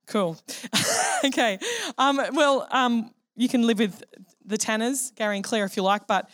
Cool. 0.07 0.37
okay. 1.25 1.57
Um, 1.97 2.21
well, 2.33 2.67
um, 2.71 3.11
you 3.35 3.47
can 3.47 3.65
live 3.65 3.79
with 3.79 4.03
the 4.45 4.57
tanners, 4.57 5.11
Gary 5.15 5.35
and 5.35 5.43
Claire, 5.43 5.65
if 5.65 5.77
you 5.77 5.83
like, 5.83 6.07
but 6.07 6.29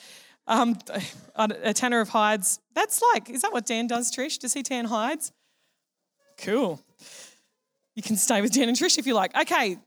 um, 0.47 0.77
a 1.35 1.73
tanner 1.73 1.99
of 1.99 2.09
hides, 2.09 2.59
that's 2.73 3.01
like, 3.13 3.29
is 3.29 3.41
that 3.41 3.51
what 3.51 3.65
Dan 3.65 3.87
does, 3.87 4.11
Trish? 4.11 4.39
Does 4.39 4.53
he 4.53 4.63
tan 4.63 4.85
hides? 4.85 5.31
Cool. 6.37 6.81
You 7.95 8.03
can 8.03 8.15
stay 8.15 8.41
with 8.41 8.53
Dan 8.53 8.69
and 8.69 8.77
Trish 8.77 8.97
if 8.97 9.05
you 9.05 9.13
like. 9.13 9.35
Okay, 9.35 9.77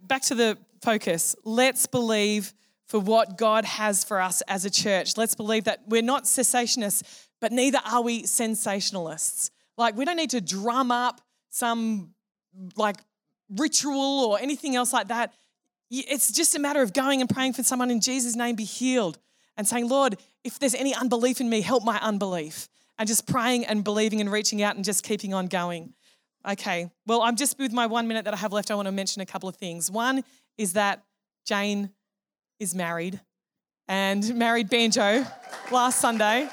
back 0.00 0.22
to 0.22 0.34
the 0.34 0.58
focus. 0.82 1.36
Let's 1.44 1.86
believe 1.86 2.54
for 2.86 3.00
what 3.00 3.36
God 3.36 3.64
has 3.64 4.04
for 4.04 4.20
us 4.20 4.42
as 4.42 4.64
a 4.64 4.70
church. 4.70 5.16
Let's 5.16 5.34
believe 5.34 5.64
that 5.64 5.80
we're 5.88 6.02
not 6.02 6.24
cessationists, 6.24 7.26
but 7.40 7.52
neither 7.52 7.80
are 7.84 8.02
we 8.02 8.22
sensationalists. 8.22 9.50
Like, 9.76 9.96
we 9.96 10.04
don't 10.04 10.16
need 10.16 10.30
to 10.30 10.40
drum 10.40 10.90
up 10.90 11.20
some 11.50 12.14
like 12.76 12.96
ritual 13.50 14.24
or 14.24 14.38
anything 14.38 14.76
else 14.76 14.92
like 14.92 15.08
that. 15.08 15.32
It's 15.90 16.32
just 16.32 16.56
a 16.56 16.58
matter 16.58 16.82
of 16.82 16.92
going 16.92 17.20
and 17.20 17.28
praying 17.30 17.52
for 17.52 17.62
someone 17.62 17.90
in 17.90 18.00
Jesus' 18.00 18.34
name 18.34 18.56
be 18.56 18.64
healed 18.64 19.18
and 19.56 19.66
saying, 19.66 19.88
Lord, 19.88 20.18
if 20.44 20.58
there's 20.58 20.74
any 20.74 20.94
unbelief 20.94 21.40
in 21.40 21.48
me, 21.48 21.60
help 21.60 21.84
my 21.84 21.98
unbelief. 21.98 22.68
And 22.98 23.06
just 23.06 23.26
praying 23.26 23.66
and 23.66 23.84
believing 23.84 24.20
and 24.20 24.32
reaching 24.32 24.62
out 24.62 24.76
and 24.76 24.84
just 24.84 25.04
keeping 25.04 25.34
on 25.34 25.46
going. 25.46 25.92
Okay, 26.48 26.90
well, 27.06 27.22
I'm 27.22 27.36
just 27.36 27.58
with 27.58 27.72
my 27.72 27.86
one 27.86 28.06
minute 28.06 28.24
that 28.24 28.34
I 28.34 28.36
have 28.36 28.52
left. 28.52 28.70
I 28.70 28.74
want 28.74 28.86
to 28.86 28.92
mention 28.92 29.20
a 29.20 29.26
couple 29.26 29.48
of 29.48 29.56
things. 29.56 29.90
One 29.90 30.22
is 30.58 30.74
that 30.74 31.04
Jane 31.44 31.90
is 32.58 32.74
married 32.74 33.20
and 33.88 34.34
married 34.38 34.68
Banjo 34.68 35.24
last 35.70 36.00
Sunday 36.00 36.48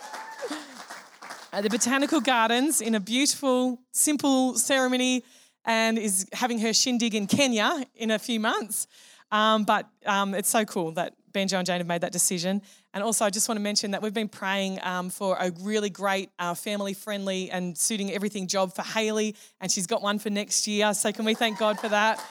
at 1.52 1.64
the 1.64 1.70
Botanical 1.70 2.20
Gardens 2.20 2.82
in 2.82 2.96
a 2.96 3.00
beautiful, 3.00 3.80
simple 3.92 4.56
ceremony 4.56 5.24
and 5.66 5.98
is 5.98 6.28
having 6.34 6.60
her 6.60 6.74
shindig 6.74 7.16
in 7.16 7.28
Kenya 7.28 7.86
in 7.96 8.12
a 8.12 8.20
few 8.20 8.40
months. 8.40 8.88
Um, 9.32 9.64
but 9.64 9.88
um, 10.06 10.34
it's 10.34 10.50
so 10.50 10.66
cool 10.66 10.92
that 10.92 11.14
Banjo 11.32 11.58
and 11.58 11.66
Jane 11.66 11.80
have 11.80 11.88
made 11.88 12.02
that 12.02 12.12
decision. 12.12 12.62
And 12.94 13.04
also, 13.04 13.26
I 13.26 13.32
just 13.32 13.50
want 13.50 13.58
to 13.58 13.64
mention 13.64 13.92
that 13.92 14.02
we've 14.02 14.14
been 14.14 14.30
praying 14.30 14.80
um, 14.84 15.10
for 15.10 15.36
a 15.40 15.52
really 15.62 15.90
great, 15.90 16.30
uh, 16.38 16.54
family 16.54 16.94
friendly, 16.94 17.50
and 17.50 17.76
suiting 17.76 18.12
everything 18.12 18.46
job 18.46 18.76
for 18.76 18.84
Haley, 18.84 19.36
and 19.60 19.72
she's 19.72 19.88
got 19.88 20.04
one 20.04 20.20
for 20.20 20.30
next 20.30 20.68
year. 20.68 20.94
So, 20.94 21.12
can 21.12 21.26
we 21.26 21.34
thank 21.34 21.58
God 21.58 21.80
for 21.80 21.90
that? 21.90 22.24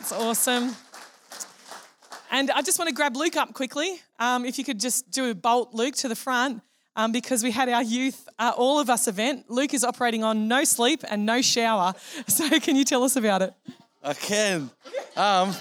It's 0.00 0.10
awesome. 0.10 0.74
And 2.30 2.50
I 2.50 2.62
just 2.62 2.78
want 2.78 2.88
to 2.88 2.94
grab 2.94 3.16
Luke 3.16 3.36
up 3.36 3.54
quickly. 3.54 4.00
Um, 4.18 4.44
if 4.44 4.58
you 4.58 4.64
could 4.64 4.78
just 4.78 5.10
do 5.10 5.30
a 5.30 5.34
bolt, 5.34 5.72
Luke, 5.72 5.94
to 5.96 6.08
the 6.08 6.16
front, 6.16 6.62
um, 6.94 7.12
because 7.12 7.42
we 7.42 7.50
had 7.50 7.68
our 7.68 7.82
youth, 7.82 8.28
uh, 8.38 8.52
all 8.56 8.80
of 8.80 8.90
us 8.90 9.08
event. 9.08 9.46
Luke 9.48 9.72
is 9.72 9.84
operating 9.84 10.24
on 10.24 10.48
no 10.48 10.64
sleep 10.64 11.04
and 11.08 11.24
no 11.24 11.40
shower. 11.40 11.94
So, 12.28 12.60
can 12.60 12.76
you 12.76 12.84
tell 12.84 13.02
us 13.04 13.16
about 13.16 13.42
it? 13.42 13.54
I 14.02 14.14
can. 14.14 14.70
Um, 15.16 15.54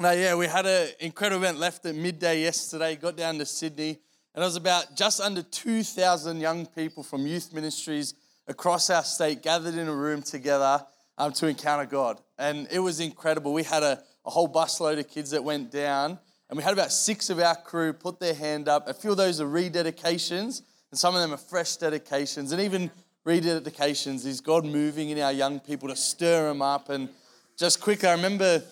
yeah, 0.00 0.34
we 0.34 0.46
had 0.46 0.66
an 0.66 0.88
incredible 0.98 1.44
event. 1.44 1.58
Left 1.58 1.84
at 1.86 1.94
midday 1.94 2.42
yesterday, 2.42 2.96
got 2.96 3.16
down 3.16 3.38
to 3.38 3.46
Sydney, 3.46 3.98
and 4.34 4.42
it 4.42 4.46
was 4.46 4.56
about 4.56 4.96
just 4.96 5.20
under 5.20 5.42
2,000 5.42 6.40
young 6.40 6.66
people 6.66 7.02
from 7.02 7.26
youth 7.26 7.52
ministries 7.52 8.14
across 8.48 8.90
our 8.90 9.04
state 9.04 9.42
gathered 9.42 9.74
in 9.74 9.88
a 9.88 9.94
room 9.94 10.22
together 10.22 10.84
um, 11.18 11.32
to 11.34 11.46
encounter 11.46 11.86
God. 11.86 12.20
And 12.38 12.66
it 12.72 12.80
was 12.80 12.98
incredible. 12.98 13.52
We 13.52 13.62
had 13.62 13.82
a, 13.82 14.02
a 14.24 14.30
whole 14.30 14.48
busload 14.48 14.98
of 14.98 15.08
kids 15.08 15.30
that 15.30 15.42
went 15.42 15.70
down, 15.70 16.18
and 16.48 16.56
we 16.56 16.62
had 16.64 16.72
about 16.72 16.92
six 16.92 17.30
of 17.30 17.38
our 17.38 17.54
crew 17.54 17.92
put 17.92 18.18
their 18.18 18.34
hand 18.34 18.68
up. 18.68 18.88
A 18.88 18.94
few 18.94 19.12
of 19.12 19.16
those 19.16 19.40
are 19.40 19.46
rededications, 19.46 20.62
and 20.90 20.98
some 20.98 21.14
of 21.14 21.20
them 21.20 21.32
are 21.32 21.36
fresh 21.36 21.76
dedications. 21.76 22.50
And 22.50 22.60
even 22.60 22.90
rededications 23.24 24.26
is 24.26 24.40
God 24.40 24.64
moving 24.64 25.10
in 25.10 25.20
our 25.20 25.32
young 25.32 25.60
people 25.60 25.88
to 25.88 25.96
stir 25.96 26.48
them 26.48 26.60
up. 26.60 26.88
And 26.88 27.08
just 27.56 27.80
quickly, 27.80 28.08
I 28.08 28.12
remember 28.12 28.62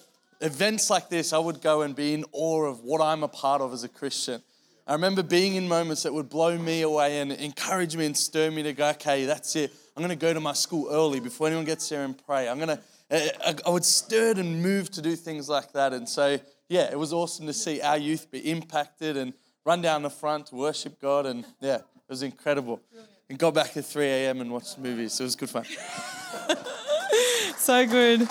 events 0.40 0.90
like 0.90 1.08
this, 1.08 1.32
I 1.32 1.38
would 1.38 1.60
go 1.60 1.82
and 1.82 1.94
be 1.94 2.14
in 2.14 2.24
awe 2.32 2.64
of 2.64 2.82
what 2.82 3.00
I'm 3.00 3.22
a 3.22 3.28
part 3.28 3.60
of 3.60 3.72
as 3.72 3.84
a 3.84 3.88
Christian. 3.88 4.42
I 4.86 4.94
remember 4.94 5.22
being 5.22 5.54
in 5.54 5.68
moments 5.68 6.02
that 6.04 6.14
would 6.14 6.28
blow 6.28 6.56
me 6.58 6.82
away 6.82 7.20
and 7.20 7.30
encourage 7.30 7.94
me 7.94 8.06
and 8.06 8.16
stir 8.16 8.50
me 8.50 8.62
to 8.62 8.72
go, 8.72 8.88
okay, 8.90 9.26
that's 9.26 9.54
it. 9.54 9.70
I'm 9.98 10.04
going 10.04 10.16
to 10.16 10.26
go 10.26 10.32
to 10.32 10.38
my 10.38 10.52
school 10.52 10.86
early 10.92 11.18
before 11.18 11.48
anyone 11.48 11.64
gets 11.64 11.88
there 11.88 12.04
and 12.04 12.16
pray. 12.24 12.48
I'm 12.48 12.60
going 12.60 12.68
to, 12.68 12.80
uh, 13.10 13.52
I 13.66 13.68
would 13.68 13.84
stir 13.84 14.34
and 14.36 14.62
move 14.62 14.92
to 14.92 15.02
do 15.02 15.16
things 15.16 15.48
like 15.48 15.72
that. 15.72 15.92
And 15.92 16.08
so, 16.08 16.38
yeah, 16.68 16.88
it 16.88 16.96
was 16.96 17.12
awesome 17.12 17.48
to 17.48 17.52
see 17.52 17.80
our 17.80 17.98
youth 17.98 18.30
be 18.30 18.48
impacted 18.48 19.16
and 19.16 19.32
run 19.64 19.82
down 19.82 20.04
the 20.04 20.10
front 20.10 20.52
worship 20.52 21.00
God. 21.00 21.26
And 21.26 21.44
yeah, 21.60 21.78
it 21.78 21.84
was 22.08 22.22
incredible. 22.22 22.80
And 23.28 23.40
got 23.40 23.54
back 23.54 23.76
at 23.76 23.86
3 23.86 24.06
a.m. 24.06 24.40
and 24.40 24.52
watched 24.52 24.78
movies. 24.78 25.14
So 25.14 25.24
it 25.24 25.26
was 25.26 25.34
good 25.34 25.50
fun. 25.50 25.64
so 27.56 27.84
good. 27.84 28.28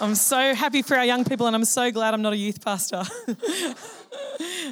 I'm 0.00 0.14
so 0.14 0.54
happy 0.54 0.80
for 0.80 0.96
our 0.96 1.04
young 1.04 1.26
people, 1.26 1.46
and 1.48 1.54
I'm 1.54 1.66
so 1.66 1.90
glad 1.90 2.14
I'm 2.14 2.22
not 2.22 2.32
a 2.32 2.38
youth 2.38 2.64
pastor. 2.64 3.02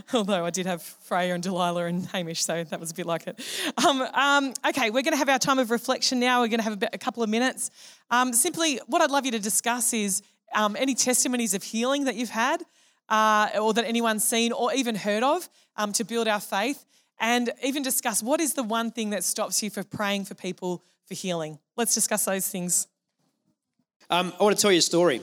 Although 0.14 0.44
I 0.44 0.50
did 0.50 0.66
have 0.66 0.82
Freya 0.82 1.34
and 1.34 1.42
Delilah 1.42 1.86
and 1.86 2.06
Hamish, 2.06 2.44
so 2.44 2.64
that 2.64 2.80
was 2.80 2.90
a 2.90 2.94
bit 2.94 3.06
like 3.06 3.26
it. 3.26 3.40
Um, 3.86 4.02
um, 4.02 4.54
okay, 4.68 4.90
we're 4.90 5.02
going 5.02 5.12
to 5.12 5.18
have 5.18 5.28
our 5.28 5.38
time 5.38 5.58
of 5.58 5.70
reflection 5.70 6.20
now. 6.20 6.40
We're 6.40 6.48
going 6.48 6.58
to 6.58 6.64
have 6.64 6.72
a, 6.74 6.78
bit, 6.78 6.90
a 6.92 6.98
couple 6.98 7.22
of 7.22 7.28
minutes. 7.28 7.70
Um, 8.10 8.32
simply, 8.32 8.80
what 8.86 9.02
I'd 9.02 9.10
love 9.10 9.24
you 9.24 9.32
to 9.32 9.38
discuss 9.38 9.92
is 9.92 10.22
um, 10.54 10.76
any 10.78 10.94
testimonies 10.94 11.54
of 11.54 11.62
healing 11.62 12.04
that 12.04 12.16
you've 12.16 12.30
had, 12.30 12.62
uh, 13.08 13.50
or 13.60 13.72
that 13.74 13.84
anyone's 13.84 14.24
seen 14.24 14.52
or 14.52 14.72
even 14.72 14.94
heard 14.94 15.22
of, 15.22 15.48
um, 15.76 15.92
to 15.92 16.04
build 16.04 16.28
our 16.28 16.40
faith, 16.40 16.84
and 17.18 17.50
even 17.62 17.82
discuss 17.82 18.22
what 18.22 18.40
is 18.40 18.54
the 18.54 18.62
one 18.62 18.90
thing 18.90 19.10
that 19.10 19.24
stops 19.24 19.62
you 19.62 19.70
from 19.70 19.84
praying 19.84 20.24
for 20.24 20.34
people 20.34 20.82
for 21.06 21.14
healing. 21.14 21.58
Let's 21.76 21.94
discuss 21.94 22.24
those 22.24 22.48
things. 22.48 22.86
Um, 24.10 24.32
I 24.38 24.42
want 24.42 24.56
to 24.56 24.62
tell 24.62 24.72
you 24.72 24.78
a 24.78 24.82
story. 24.82 25.20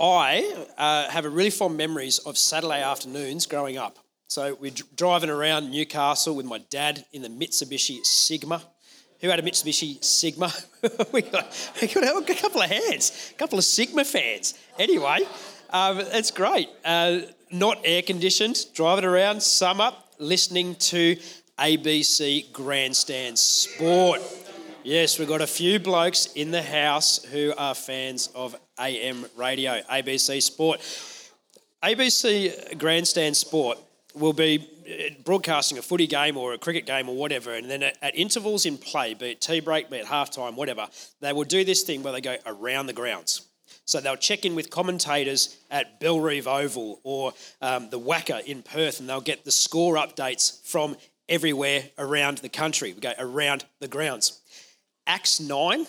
I 0.00 0.66
uh, 0.76 1.08
have 1.10 1.24
a 1.24 1.30
really 1.30 1.50
fond 1.50 1.76
memories 1.76 2.18
of 2.18 2.36
Saturday 2.36 2.82
afternoons 2.82 3.46
growing 3.46 3.78
up. 3.78 3.98
So 4.28 4.56
we're 4.60 4.72
driving 4.96 5.30
around 5.30 5.70
Newcastle 5.70 6.34
with 6.34 6.46
my 6.46 6.58
dad 6.58 7.04
in 7.12 7.22
the 7.22 7.28
Mitsubishi 7.28 8.04
Sigma. 8.04 8.62
Who 9.20 9.28
had 9.28 9.38
a 9.38 9.42
Mitsubishi 9.42 10.04
Sigma? 10.04 10.52
we, 11.12 11.22
got, 11.22 11.72
we 11.80 11.88
got 11.88 12.30
a 12.30 12.34
couple 12.34 12.60
of 12.60 12.70
hands, 12.70 13.32
a 13.34 13.38
couple 13.38 13.58
of 13.58 13.64
Sigma 13.64 14.04
fans. 14.04 14.54
Anyway, 14.78 15.20
um, 15.70 16.00
it's 16.00 16.30
great. 16.30 16.68
Uh, 16.84 17.20
not 17.50 17.78
air 17.84 18.02
conditioned, 18.02 18.66
driving 18.74 19.04
around, 19.04 19.42
summer, 19.42 19.92
listening 20.18 20.74
to 20.74 21.16
ABC 21.58 22.52
Grandstand 22.52 23.38
Sport. 23.38 24.20
Yes, 24.86 25.18
we've 25.18 25.26
got 25.26 25.42
a 25.42 25.48
few 25.48 25.80
blokes 25.80 26.26
in 26.36 26.52
the 26.52 26.62
house 26.62 27.24
who 27.24 27.52
are 27.58 27.74
fans 27.74 28.28
of 28.36 28.54
AM 28.78 29.26
radio, 29.36 29.80
ABC 29.90 30.40
Sport. 30.40 30.78
ABC 31.82 32.78
Grandstand 32.78 33.36
Sport 33.36 33.78
will 34.14 34.32
be 34.32 34.64
uh, 34.88 35.20
broadcasting 35.24 35.76
a 35.76 35.82
footy 35.82 36.06
game 36.06 36.36
or 36.36 36.52
a 36.52 36.58
cricket 36.58 36.86
game 36.86 37.08
or 37.08 37.16
whatever, 37.16 37.52
and 37.54 37.68
then 37.68 37.82
at, 37.82 38.14
intervals 38.14 38.64
in 38.64 38.78
play, 38.78 39.14
be 39.14 39.32
it 39.32 39.40
tea 39.40 39.58
break, 39.58 39.90
be 39.90 39.96
it 39.96 40.06
half 40.06 40.30
time, 40.30 40.54
whatever, 40.54 40.86
they 41.20 41.32
will 41.32 41.42
do 41.42 41.64
this 41.64 41.82
thing 41.82 42.04
where 42.04 42.12
they 42.12 42.20
go 42.20 42.36
around 42.46 42.86
the 42.86 42.92
grounds. 42.92 43.44
So 43.86 44.00
they'll 44.00 44.14
check 44.14 44.44
in 44.44 44.54
with 44.54 44.70
commentators 44.70 45.56
at 45.68 45.98
Bellerive 45.98 46.46
Oval 46.46 47.00
or 47.02 47.32
um, 47.60 47.90
the 47.90 47.98
WACA 47.98 48.44
in 48.44 48.62
Perth, 48.62 49.00
and 49.00 49.08
they'll 49.08 49.20
get 49.20 49.44
the 49.44 49.50
score 49.50 49.96
updates 49.96 50.64
from 50.64 50.96
everywhere 51.28 51.82
around 51.98 52.38
the 52.38 52.48
country. 52.48 52.92
We 52.92 53.00
go 53.00 53.14
around 53.18 53.64
the 53.80 53.88
grounds. 53.88 54.42
Acts 55.06 55.40
9 55.40 55.86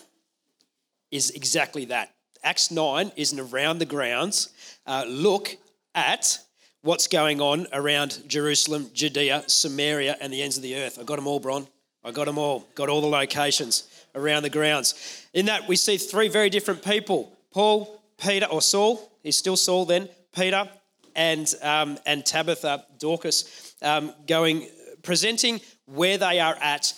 is 1.11 1.31
exactly 1.31 1.85
that. 1.85 2.13
Acts 2.43 2.71
9 2.71 3.11
is 3.15 3.31
an 3.31 3.39
around 3.39 3.79
the 3.79 3.85
grounds 3.85 4.49
uh, 4.85 5.05
look 5.07 5.57
at 5.95 6.39
what's 6.81 7.07
going 7.07 7.41
on 7.41 7.67
around 7.73 8.23
Jerusalem, 8.27 8.89
Judea, 8.93 9.43
Samaria, 9.47 10.17
and 10.21 10.31
the 10.31 10.41
ends 10.41 10.57
of 10.57 10.63
the 10.63 10.75
earth. 10.75 10.99
I 10.99 11.03
got 11.03 11.17
them 11.17 11.27
all, 11.27 11.39
Bron. 11.39 11.67
I 12.03 12.11
got 12.11 12.25
them 12.25 12.37
all. 12.37 12.67
Got 12.75 12.89
all 12.89 13.01
the 13.01 13.07
locations 13.07 13.87
around 14.15 14.43
the 14.43 14.49
grounds. 14.49 15.25
In 15.33 15.47
that, 15.47 15.67
we 15.67 15.75
see 15.75 15.97
three 15.97 16.29
very 16.29 16.49
different 16.49 16.83
people 16.83 17.37
Paul, 17.51 18.01
Peter, 18.17 18.45
or 18.45 18.61
Saul, 18.61 19.11
he's 19.23 19.37
still 19.37 19.57
Saul 19.57 19.85
then, 19.85 20.09
Peter, 20.35 20.69
and, 21.15 21.53
um, 21.61 21.97
and 22.05 22.25
Tabitha, 22.25 22.85
Dorcas, 22.99 23.73
um, 23.81 24.13
going, 24.27 24.67
presenting 25.01 25.59
where 25.85 26.17
they 26.17 26.39
are 26.39 26.55
at 26.61 26.93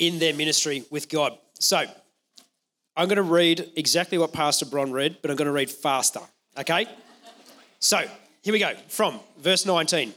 in 0.00 0.18
their 0.18 0.34
ministry 0.34 0.82
with 0.90 1.08
God. 1.08 1.38
So 1.60 1.84
I'm 2.96 3.06
going 3.06 3.16
to 3.16 3.22
read 3.22 3.70
exactly 3.76 4.18
what 4.18 4.32
Pastor 4.32 4.66
Bron 4.66 4.90
read, 4.90 5.18
but 5.22 5.30
I'm 5.30 5.36
going 5.36 5.46
to 5.46 5.52
read 5.52 5.70
faster, 5.70 6.20
okay? 6.58 6.86
So 7.78 7.98
here 8.42 8.52
we 8.52 8.58
go 8.58 8.72
from 8.88 9.20
verse 9.38 9.64
19. 9.64 10.12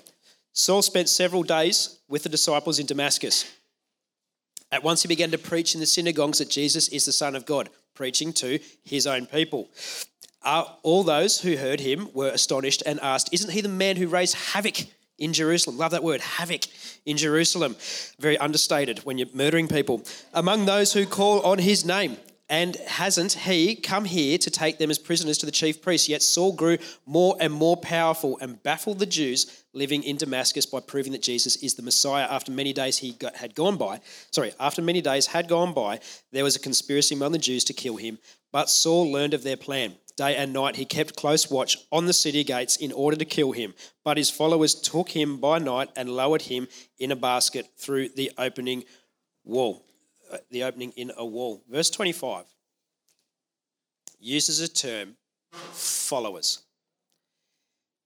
Saul 0.53 0.81
spent 0.81 1.09
several 1.09 1.43
days 1.43 1.99
with 2.07 2.23
the 2.23 2.29
disciples 2.29 2.79
in 2.79 2.85
Damascus. 2.85 3.51
At 4.71 4.83
once 4.83 5.03
he 5.03 5.07
began 5.07 5.31
to 5.31 5.37
preach 5.37 5.75
in 5.75 5.79
the 5.79 5.85
synagogues 5.85 6.39
that 6.39 6.49
Jesus 6.49 6.87
is 6.87 7.05
the 7.05 7.11
Son 7.11 7.35
of 7.35 7.45
God, 7.45 7.69
preaching 7.93 8.33
to 8.33 8.59
his 8.83 9.05
own 9.05 9.25
people. 9.25 9.69
Uh, 10.43 10.65
all 10.81 11.03
those 11.03 11.41
who 11.41 11.57
heard 11.57 11.79
him 11.79 12.09
were 12.13 12.29
astonished 12.29 12.83
and 12.85 12.99
asked, 13.01 13.29
Isn't 13.31 13.51
he 13.51 13.61
the 13.61 13.69
man 13.69 13.97
who 13.97 14.07
raised 14.07 14.35
havoc 14.35 14.77
in 15.23 15.33
Jerusalem. 15.33 15.77
Love 15.77 15.91
that 15.91 16.03
word, 16.03 16.21
havoc 16.21 16.63
in 17.05 17.17
Jerusalem. 17.17 17.75
Very 18.19 18.37
understated 18.37 18.99
when 18.99 19.17
you're 19.17 19.27
murdering 19.33 19.67
people. 19.67 20.03
Among 20.33 20.65
those 20.65 20.93
who 20.93 21.05
call 21.05 21.41
on 21.41 21.59
his 21.59 21.85
name. 21.85 22.17
And 22.49 22.75
hasn't 22.75 23.33
he 23.33 23.75
come 23.75 24.05
here 24.05 24.37
to 24.37 24.51
take 24.51 24.77
them 24.77 24.91
as 24.91 24.99
prisoners 24.99 25.37
to 25.39 25.45
the 25.45 25.51
chief 25.51 25.81
priests? 25.81 26.09
Yet 26.09 26.21
Saul 26.21 26.51
grew 26.51 26.77
more 27.05 27.37
and 27.39 27.53
more 27.53 27.77
powerful 27.77 28.37
and 28.39 28.61
baffled 28.61 28.99
the 28.99 29.05
Jews 29.05 29.63
living 29.73 30.03
in 30.03 30.17
Damascus 30.17 30.65
by 30.65 30.81
proving 30.81 31.13
that 31.13 31.21
Jesus 31.21 31.55
is 31.57 31.75
the 31.75 31.81
Messiah. 31.81 32.27
After 32.29 32.51
many 32.51 32.73
days 32.73 32.97
he 32.97 33.13
got, 33.13 33.37
had 33.37 33.55
gone 33.55 33.77
by, 33.77 34.01
sorry, 34.31 34.53
after 34.59 34.81
many 34.81 35.01
days 35.01 35.27
had 35.27 35.47
gone 35.47 35.73
by, 35.73 35.99
there 36.31 36.43
was 36.43 36.55
a 36.55 36.59
conspiracy 36.59 37.15
among 37.15 37.31
the 37.31 37.37
Jews 37.37 37.63
to 37.65 37.73
kill 37.73 37.95
him. 37.95 38.19
But 38.51 38.69
Saul 38.69 39.11
learned 39.11 39.33
of 39.33 39.43
their 39.43 39.57
plan. 39.57 39.95
Day 40.15 40.35
and 40.35 40.53
night 40.53 40.75
he 40.75 40.85
kept 40.85 41.15
close 41.15 41.49
watch 41.49 41.77
on 41.91 42.05
the 42.05 42.13
city 42.13 42.43
gates 42.43 42.75
in 42.75 42.91
order 42.91 43.17
to 43.17 43.25
kill 43.25 43.53
him. 43.53 43.73
But 44.03 44.17
his 44.17 44.29
followers 44.29 44.75
took 44.75 45.09
him 45.09 45.37
by 45.37 45.57
night 45.57 45.89
and 45.95 46.09
lowered 46.09 46.43
him 46.43 46.67
in 46.99 47.11
a 47.11 47.15
basket 47.15 47.69
through 47.77 48.09
the 48.09 48.31
opening 48.37 48.83
wall. 49.43 49.83
The 50.51 50.63
opening 50.63 50.91
in 50.95 51.11
a 51.17 51.25
wall. 51.25 51.61
Verse 51.69 51.89
25 51.89 52.45
uses 54.19 54.61
a 54.61 54.67
term 54.67 55.15
followers. 55.51 56.63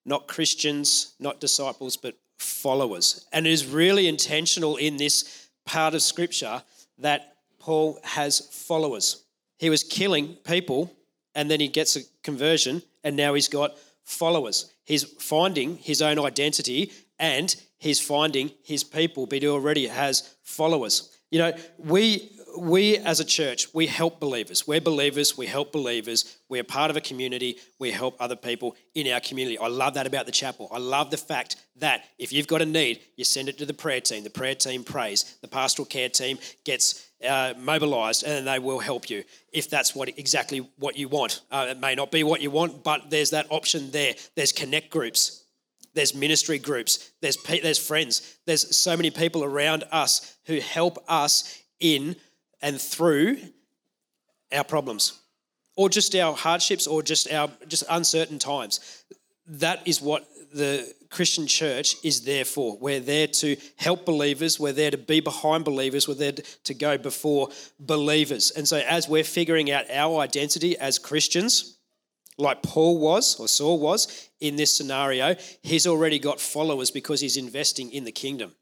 Not 0.06 0.28
Christians, 0.28 1.14
not 1.20 1.40
disciples, 1.40 1.98
but 1.98 2.16
followers. 2.38 3.26
And 3.32 3.46
it 3.46 3.52
is 3.52 3.66
really 3.66 4.08
intentional 4.08 4.78
in 4.78 4.98
this 4.98 5.50
part 5.66 5.94
of 5.94 6.02
Scripture 6.02 6.64
that 6.98 7.36
Paul 7.60 8.00
has 8.04 8.40
followers. 8.40 9.24
He 9.58 9.70
was 9.70 9.84
killing 9.84 10.36
people 10.44 10.92
and 11.38 11.52
then 11.52 11.60
he 11.60 11.68
gets 11.68 11.96
a 11.96 12.02
conversion, 12.24 12.82
and 13.04 13.16
now 13.16 13.36
he's 13.36 13.48
got 13.48 13.78
followers. 14.04 14.74
He's 14.86 15.04
finding 15.04 15.78
his 15.78 16.02
own 16.02 16.18
identity 16.18 16.92
and 17.20 17.56
he's 17.78 18.00
finding 18.00 18.52
his 18.64 18.84
people, 18.84 19.28
but 19.28 19.44
he 19.44 19.48
already 19.48 19.86
has 19.86 20.34
followers. 20.42 21.16
You 21.30 21.40
know, 21.40 21.54
we 21.78 22.32
we 22.58 22.98
as 22.98 23.20
a 23.20 23.26
church, 23.26 23.74
we 23.74 23.88
help 23.88 24.20
believers. 24.20 24.68
We're 24.68 24.82
believers, 24.82 25.38
we 25.38 25.46
help 25.46 25.72
believers. 25.72 26.38
We're 26.50 26.64
part 26.64 26.90
of 26.90 26.98
a 26.98 27.02
community, 27.02 27.58
we 27.80 27.92
help 27.92 28.16
other 28.20 28.36
people 28.36 28.76
in 28.96 29.12
our 29.12 29.20
community. 29.20 29.58
I 29.58 29.68
love 29.68 29.94
that 29.96 30.08
about 30.08 30.26
the 30.26 30.32
chapel. 30.32 30.70
I 30.72 30.78
love 30.78 31.12
the 31.12 31.18
fact 31.18 31.58
that 31.78 32.06
if 32.18 32.34
you've 32.34 32.48
got 32.48 32.62
a 32.62 32.66
need, 32.66 33.02
you 33.16 33.24
send 33.24 33.50
it 33.50 33.58
to 33.60 33.66
the 33.66 33.74
prayer 33.74 34.02
team. 34.02 34.24
The 34.24 34.30
prayer 34.30 34.56
team 34.56 34.84
prays. 34.84 35.38
The 35.42 35.48
pastoral 35.48 35.86
care 35.86 36.10
team 36.10 36.40
gets 36.64 37.08
uh, 37.28 37.54
mobilized 37.58 38.24
and 38.24 38.48
they 38.48 38.60
will 38.60 38.80
help 38.80 39.10
you 39.10 39.24
if 39.52 39.70
that's 39.70 39.96
what 39.96 40.10
exactly 40.18 40.60
what 40.78 40.98
you 40.98 41.08
want. 41.08 41.42
Uh, 41.52 41.68
it 41.70 41.80
may 41.80 41.96
not 41.96 42.12
be 42.12 42.24
what 42.24 42.42
you 42.42 42.52
want, 42.52 42.84
but 42.84 43.10
there's 43.10 43.32
that 43.32 43.48
option 43.50 43.92
there. 43.92 44.16
There's 44.36 44.52
connect 44.52 44.90
groups, 44.90 45.44
there's 45.98 46.14
ministry 46.14 46.60
groups, 46.60 47.12
there's 47.22 47.38
there's 47.48 47.80
friends, 47.80 48.38
there's 48.46 48.76
so 48.78 48.96
many 48.96 49.10
people 49.10 49.44
around 49.44 49.84
us 49.92 50.38
who 50.46 50.60
help 50.60 51.04
us 51.10 51.62
in 51.80 52.16
and 52.62 52.80
through 52.80 53.38
our 54.54 54.64
problems, 54.64 55.20
or 55.76 55.90
just 55.90 56.16
our 56.16 56.36
hardships, 56.36 56.86
or 56.88 57.02
just 57.02 57.32
our 57.34 57.50
just 57.68 57.84
uncertain 57.90 58.38
times. 58.38 59.04
That 59.48 59.88
is 59.88 60.00
what 60.00 60.28
the 60.54 60.94
Christian 61.10 61.48
church 61.48 61.96
is 62.04 62.22
there 62.22 62.46
for. 62.46 62.78
We're 62.78 63.00
there 63.00 63.28
to 63.28 63.58
help 63.78 64.06
believers, 64.06 64.60
we're 64.60 64.74
there 64.74 64.92
to 64.92 64.98
be 64.98 65.20
behind 65.20 65.66
believers, 65.66 66.08
we're 66.08 66.14
there 66.14 66.34
to 66.66 66.74
go 66.76 66.98
before 66.98 67.50
believers. 67.80 68.52
And 68.52 68.68
so, 68.68 68.78
as 68.78 69.08
we're 69.10 69.24
figuring 69.24 69.72
out 69.72 69.90
our 69.90 70.20
identity 70.20 70.78
as 70.78 71.00
Christians, 71.00 71.77
like 72.38 72.62
Paul 72.62 73.00
was 73.00 73.40
or 73.40 73.48
Saul 73.48 73.80
was 73.80 74.30
in 74.40 74.56
this 74.56 74.76
scenario, 74.76 75.36
he's 75.62 75.88
already 75.88 76.20
got 76.20 76.40
followers 76.40 76.92
because 76.92 77.20
he's 77.20 77.38
investing 77.38 77.92
in 77.92 78.04
the 78.04 78.12
kingdom. 78.12 78.54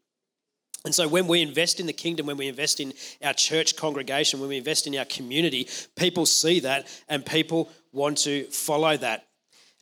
And 0.84 0.94
so, 0.94 1.08
when 1.08 1.26
we 1.26 1.42
invest 1.42 1.80
in 1.80 1.86
the 1.86 1.92
kingdom, 1.92 2.26
when 2.26 2.36
we 2.36 2.46
invest 2.46 2.78
in 2.78 2.92
our 3.22 3.32
church 3.32 3.76
congregation, 3.76 4.38
when 4.38 4.48
we 4.48 4.56
invest 4.56 4.86
in 4.86 4.96
our 4.96 5.04
community, 5.04 5.68
people 5.96 6.26
see 6.26 6.60
that 6.60 6.86
and 7.08 7.26
people 7.26 7.70
want 7.92 8.18
to 8.18 8.44
follow 8.44 8.96
that. 8.96 9.26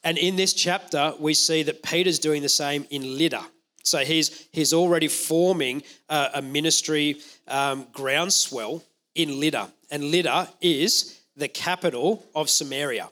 And 0.03 0.17
in 0.17 0.37
this 0.37 0.55
chapter, 0.55 1.13
we 1.19 1.35
see 1.35 1.63
that 1.65 1.83
Peter's 1.83 2.19
doing 2.19 2.43
the 2.43 2.49
same 2.49 2.87
in 2.91 3.19
Lydda. 3.19 3.45
So 3.83 3.99
he's, 3.99 4.49
he's 4.51 4.73
already 4.73 5.09
forming 5.09 5.83
a, 6.09 6.31
a 6.35 6.43
ministry 6.43 7.21
um, 7.49 7.87
groundswell 7.93 8.83
in 9.15 9.41
Lydda. 9.41 9.71
And 9.91 10.05
Lydda 10.05 10.49
is 10.61 11.21
the 11.37 11.49
capital 11.49 12.25
of 12.35 12.49
Samaria. 12.49 13.11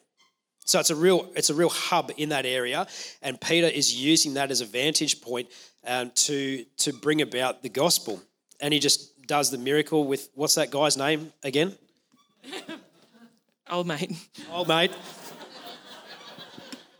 So 0.64 0.78
it's 0.78 0.90
a 0.90 0.96
real 0.96 1.30
it's 1.34 1.50
a 1.50 1.54
real 1.54 1.68
hub 1.68 2.12
in 2.16 2.28
that 2.30 2.46
area, 2.46 2.86
and 3.20 3.40
Peter 3.40 3.66
is 3.66 3.94
using 3.94 4.34
that 4.34 4.50
as 4.50 4.60
a 4.60 4.66
vantage 4.66 5.20
point 5.20 5.48
um, 5.86 6.10
to 6.14 6.64
to 6.78 6.92
bring 6.92 7.22
about 7.22 7.62
the 7.62 7.68
gospel. 7.68 8.22
And 8.60 8.72
he 8.72 8.78
just 8.78 9.26
does 9.26 9.50
the 9.50 9.58
miracle 9.58 10.04
with 10.06 10.28
what's 10.34 10.54
that 10.54 10.70
guy's 10.70 10.96
name 10.96 11.32
again? 11.42 11.74
Old 13.70 13.86
mate. 13.86 14.12
Old 14.50 14.68
mate 14.68 14.92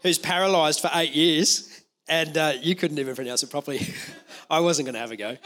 who's 0.03 0.18
paralyzed 0.18 0.81
for 0.81 0.90
eight 0.94 1.12
years. 1.12 1.68
and 2.09 2.37
uh, 2.37 2.53
you 2.61 2.75
couldn't 2.75 2.98
even 2.98 3.14
pronounce 3.14 3.42
it 3.42 3.51
properly. 3.51 3.81
I 4.51 4.61
wasn't 4.61 4.87
going 4.87 4.94
to 4.94 5.01
have 5.01 5.12
a 5.12 5.16
go. 5.16 5.37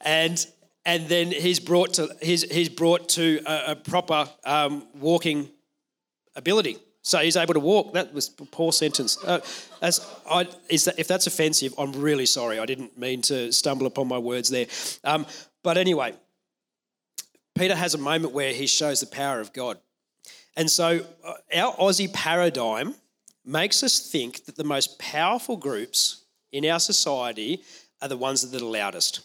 and 0.00 0.44
and 0.84 1.06
then 1.08 1.30
he's 1.30 1.60
brought 1.60 1.94
to 1.94 2.08
he's 2.20 2.42
he's 2.50 2.68
brought 2.68 3.10
to 3.10 3.40
a, 3.46 3.72
a 3.72 3.76
proper 3.76 4.28
um, 4.44 4.86
walking 4.94 5.50
ability. 6.38 6.78
So 7.02 7.18
he's 7.18 7.36
able 7.36 7.54
to 7.54 7.60
walk. 7.60 7.92
That 7.94 8.12
was 8.12 8.30
a 8.40 8.44
poor 8.44 8.72
sentence. 8.72 9.22
Uh, 9.24 9.40
as 9.80 10.06
I, 10.30 10.48
is 10.68 10.84
that, 10.84 10.98
if 10.98 11.08
that's 11.08 11.26
offensive, 11.26 11.72
I'm 11.78 11.92
really 11.92 12.26
sorry. 12.26 12.58
I 12.58 12.66
didn't 12.66 12.98
mean 12.98 13.22
to 13.22 13.52
stumble 13.52 13.86
upon 13.86 14.08
my 14.08 14.18
words 14.18 14.48
there. 14.48 14.66
Um, 15.04 15.26
but 15.62 15.78
anyway, 15.78 16.14
Peter 17.56 17.74
has 17.74 17.94
a 17.94 17.98
moment 17.98 18.32
where 18.34 18.52
he 18.52 18.66
shows 18.66 19.00
the 19.00 19.06
power 19.06 19.40
of 19.40 19.52
God. 19.52 19.78
And 20.56 20.70
so 20.70 21.00
uh, 21.24 21.34
our 21.54 21.72
Aussie 21.76 22.12
paradigm 22.12 22.94
makes 23.44 23.82
us 23.82 24.10
think 24.10 24.44
that 24.44 24.56
the 24.56 24.64
most 24.64 24.98
powerful 24.98 25.56
groups 25.56 26.24
in 26.52 26.66
our 26.66 26.80
society 26.80 27.62
are 28.02 28.08
the 28.08 28.16
ones 28.16 28.42
that 28.42 28.54
are 28.56 28.60
the 28.60 28.64
loudest. 28.66 29.20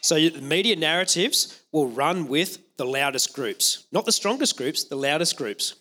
So 0.00 0.16
media 0.40 0.76
narratives 0.76 1.60
will 1.72 1.88
run 1.88 2.28
with 2.28 2.76
the 2.76 2.84
loudest 2.86 3.34
groups, 3.34 3.84
not 3.92 4.04
the 4.04 4.12
strongest 4.12 4.56
groups, 4.56 4.84
the 4.84 4.96
loudest 4.96 5.36
groups. 5.36 5.74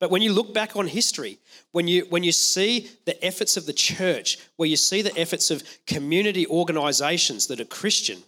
But 0.00 0.10
when 0.10 0.22
you 0.22 0.32
look 0.32 0.54
back 0.54 0.76
on 0.76 0.86
history, 0.86 1.38
when 1.72 1.88
you, 1.88 2.06
when 2.08 2.22
you 2.22 2.32
see 2.32 2.88
the 3.04 3.22
efforts 3.24 3.56
of 3.56 3.66
the 3.66 3.72
church, 3.72 4.38
where 4.56 4.68
you 4.68 4.76
see 4.76 5.02
the 5.02 5.16
efforts 5.18 5.50
of 5.50 5.62
community 5.86 6.46
organisations 6.46 7.48
that 7.48 7.60
are 7.60 7.64
Christian, 7.64 8.22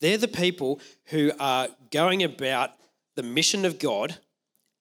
they're 0.00 0.18
the 0.18 0.28
people 0.28 0.80
who 1.06 1.32
are 1.38 1.68
going 1.90 2.22
about 2.22 2.72
the 3.16 3.22
mission 3.22 3.64
of 3.64 3.78
God 3.78 4.16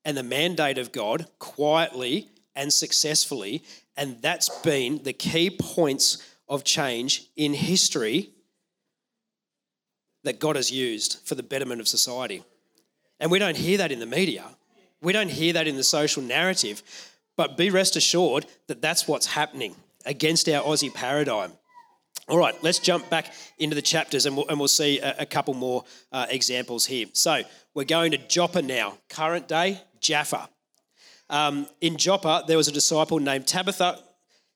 and 0.04 0.18
the 0.18 0.24
mandate 0.24 0.78
of 0.78 0.92
God 0.92 1.28
quietly 1.40 2.30
and 2.56 2.74
successfully. 2.74 3.64
And 3.96 4.22
that's 4.22 4.50
been 4.62 5.04
the 5.04 5.14
key 5.14 5.50
points 5.50 6.18
of 6.50 6.64
change 6.64 7.28
in 7.38 7.54
history 7.54 8.32
that 10.24 10.40
God 10.40 10.56
has 10.56 10.72
used 10.72 11.20
for 11.26 11.36
the 11.36 11.44
betterment 11.44 11.82
of 11.82 11.88
society. 11.88 12.44
And 13.20 13.32
we 13.32 13.40
don't 13.40 13.58
hear 13.58 13.78
that 13.78 13.92
in 13.92 14.00
the 14.00 14.06
media, 14.06 14.46
we 15.02 15.14
don't 15.14 15.30
hear 15.30 15.54
that 15.54 15.68
in 15.68 15.76
the 15.76 15.84
social 15.84 16.22
narrative, 16.22 16.84
but 17.36 17.58
be 17.58 17.70
rest 17.70 17.96
assured 17.96 18.46
that 18.68 18.82
that's 18.82 19.08
what's 19.08 19.26
happening 19.26 19.76
against 20.06 20.48
our 20.48 20.64
Aussie 20.64 20.94
paradigm. 20.94 21.54
All 22.28 22.38
right, 22.38 22.56
let's 22.64 22.80
jump 22.80 23.10
back 23.10 23.34
into 23.58 23.76
the 23.76 23.82
chapters 23.82 24.26
and 24.26 24.38
we'll, 24.38 24.48
and 24.48 24.60
we'll 24.60 24.68
see 24.68 25.00
a, 25.00 25.16
a 25.20 25.26
couple 25.26 25.54
more 25.54 25.84
uh, 26.12 26.28
examples 26.30 26.86
here. 26.86 27.08
So 27.14 27.42
we're 27.74 27.84
going 27.84 28.12
to 28.12 28.18
Joppa 28.18 28.62
now, 28.62 28.98
current 29.10 29.48
day 29.48 29.82
Jaffa. 30.00 30.50
Um, 31.30 31.68
in 31.80 31.98
Joppa, 31.98 32.44
there 32.48 32.58
was 32.58 32.68
a 32.68 32.72
disciple 32.72 33.20
named 33.20 33.48
Tabitha. 33.48 34.00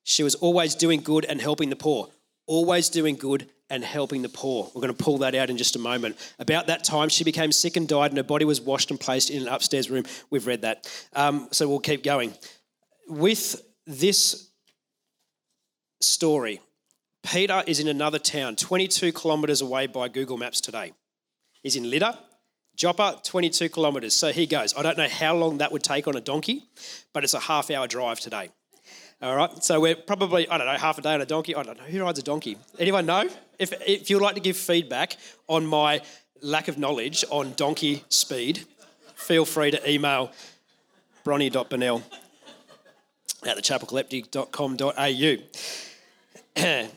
She 0.04 0.24
was 0.24 0.36
always 0.36 0.76
doing 0.76 1.02
good 1.02 1.26
and 1.26 1.42
helping 1.42 1.70
the 1.70 1.76
poor. 1.76 2.10
Always 2.46 2.90
doing 2.90 3.16
good 3.16 3.50
and 3.70 3.84
helping 3.84 4.22
the 4.22 4.30
poor. 4.30 4.70
We're 4.74 4.82
going 4.82 4.96
to 4.96 5.04
pull 5.04 5.20
that 5.20 5.36
out 5.36 5.50
in 5.50 5.58
just 5.58 5.76
a 5.76 5.80
moment. 5.80 6.18
About 6.40 6.68
that 6.68 6.84
time, 6.84 7.10
she 7.10 7.24
became 7.24 7.52
sick 7.52 7.76
and 7.76 7.88
died, 7.88 8.12
and 8.12 8.18
her 8.18 8.24
body 8.24 8.46
was 8.46 8.62
washed 8.62 8.92
and 8.92 9.00
placed 9.00 9.30
in 9.30 9.42
an 9.42 9.48
upstairs 9.48 9.90
room. 9.90 10.04
We've 10.30 10.46
read 10.46 10.62
that. 10.62 10.88
Um, 11.14 11.48
so 11.52 11.68
we'll 11.68 11.80
keep 11.80 12.04
going. 12.04 12.34
With 13.08 13.62
this 13.88 14.50
story, 16.02 16.62
Peter 17.24 17.64
is 17.66 17.80
in 17.80 17.88
another 17.88 18.20
town, 18.20 18.56
22 18.56 19.12
kilometres 19.12 19.62
away 19.62 19.88
by 19.88 20.08
Google 20.10 20.38
Maps 20.38 20.62
today. 20.62 20.94
He's 21.64 21.76
in 21.76 21.90
Lydda, 21.90 22.20
Joppa, 22.76 23.20
22 23.24 23.70
kilometres. 23.70 24.16
So 24.16 24.32
he 24.32 24.46
goes. 24.46 24.76
I 24.78 24.84
don't 24.84 24.98
know 24.98 25.08
how 25.08 25.36
long 25.36 25.58
that 25.58 25.72
would 25.72 25.84
take 25.84 26.08
on 26.08 26.16
a 26.16 26.22
donkey, 26.22 26.66
but 27.14 27.24
it's 27.24 27.34
a 27.34 27.40
half 27.40 27.72
hour 27.72 27.88
drive 27.88 28.20
today. 28.20 28.50
All 29.22 29.36
right, 29.36 29.64
so 29.64 29.80
we're 29.80 29.96
probably, 29.96 30.48
I 30.50 30.58
don't 30.58 30.68
know, 30.68 30.78
half 30.78 30.98
a 30.98 31.02
day 31.02 31.14
on 31.14 31.22
a 31.22 31.26
donkey. 31.26 31.56
I 31.56 31.64
don't 31.64 31.78
know. 31.78 31.86
Who 31.86 32.02
rides 32.02 32.20
a 32.20 32.24
donkey? 32.24 32.58
Anyone 32.78 33.06
know? 33.06 33.28
If, 33.60 33.74
if 33.88 34.10
you'd 34.10 34.22
like 34.22 34.36
to 34.36 34.42
give 34.42 34.58
feedback 34.58 35.18
on 35.48 35.66
my 35.66 36.02
lack 36.42 36.68
of 36.68 36.78
knowledge 36.78 37.24
on 37.30 37.54
donkey 37.54 38.04
speed, 38.10 38.66
feel 39.16 39.46
free 39.46 39.72
to 39.72 39.90
email 39.90 40.32
bronny.bonnell 41.24 42.04
at 43.46 43.58
thechapelcollective.com.au. 43.58 45.38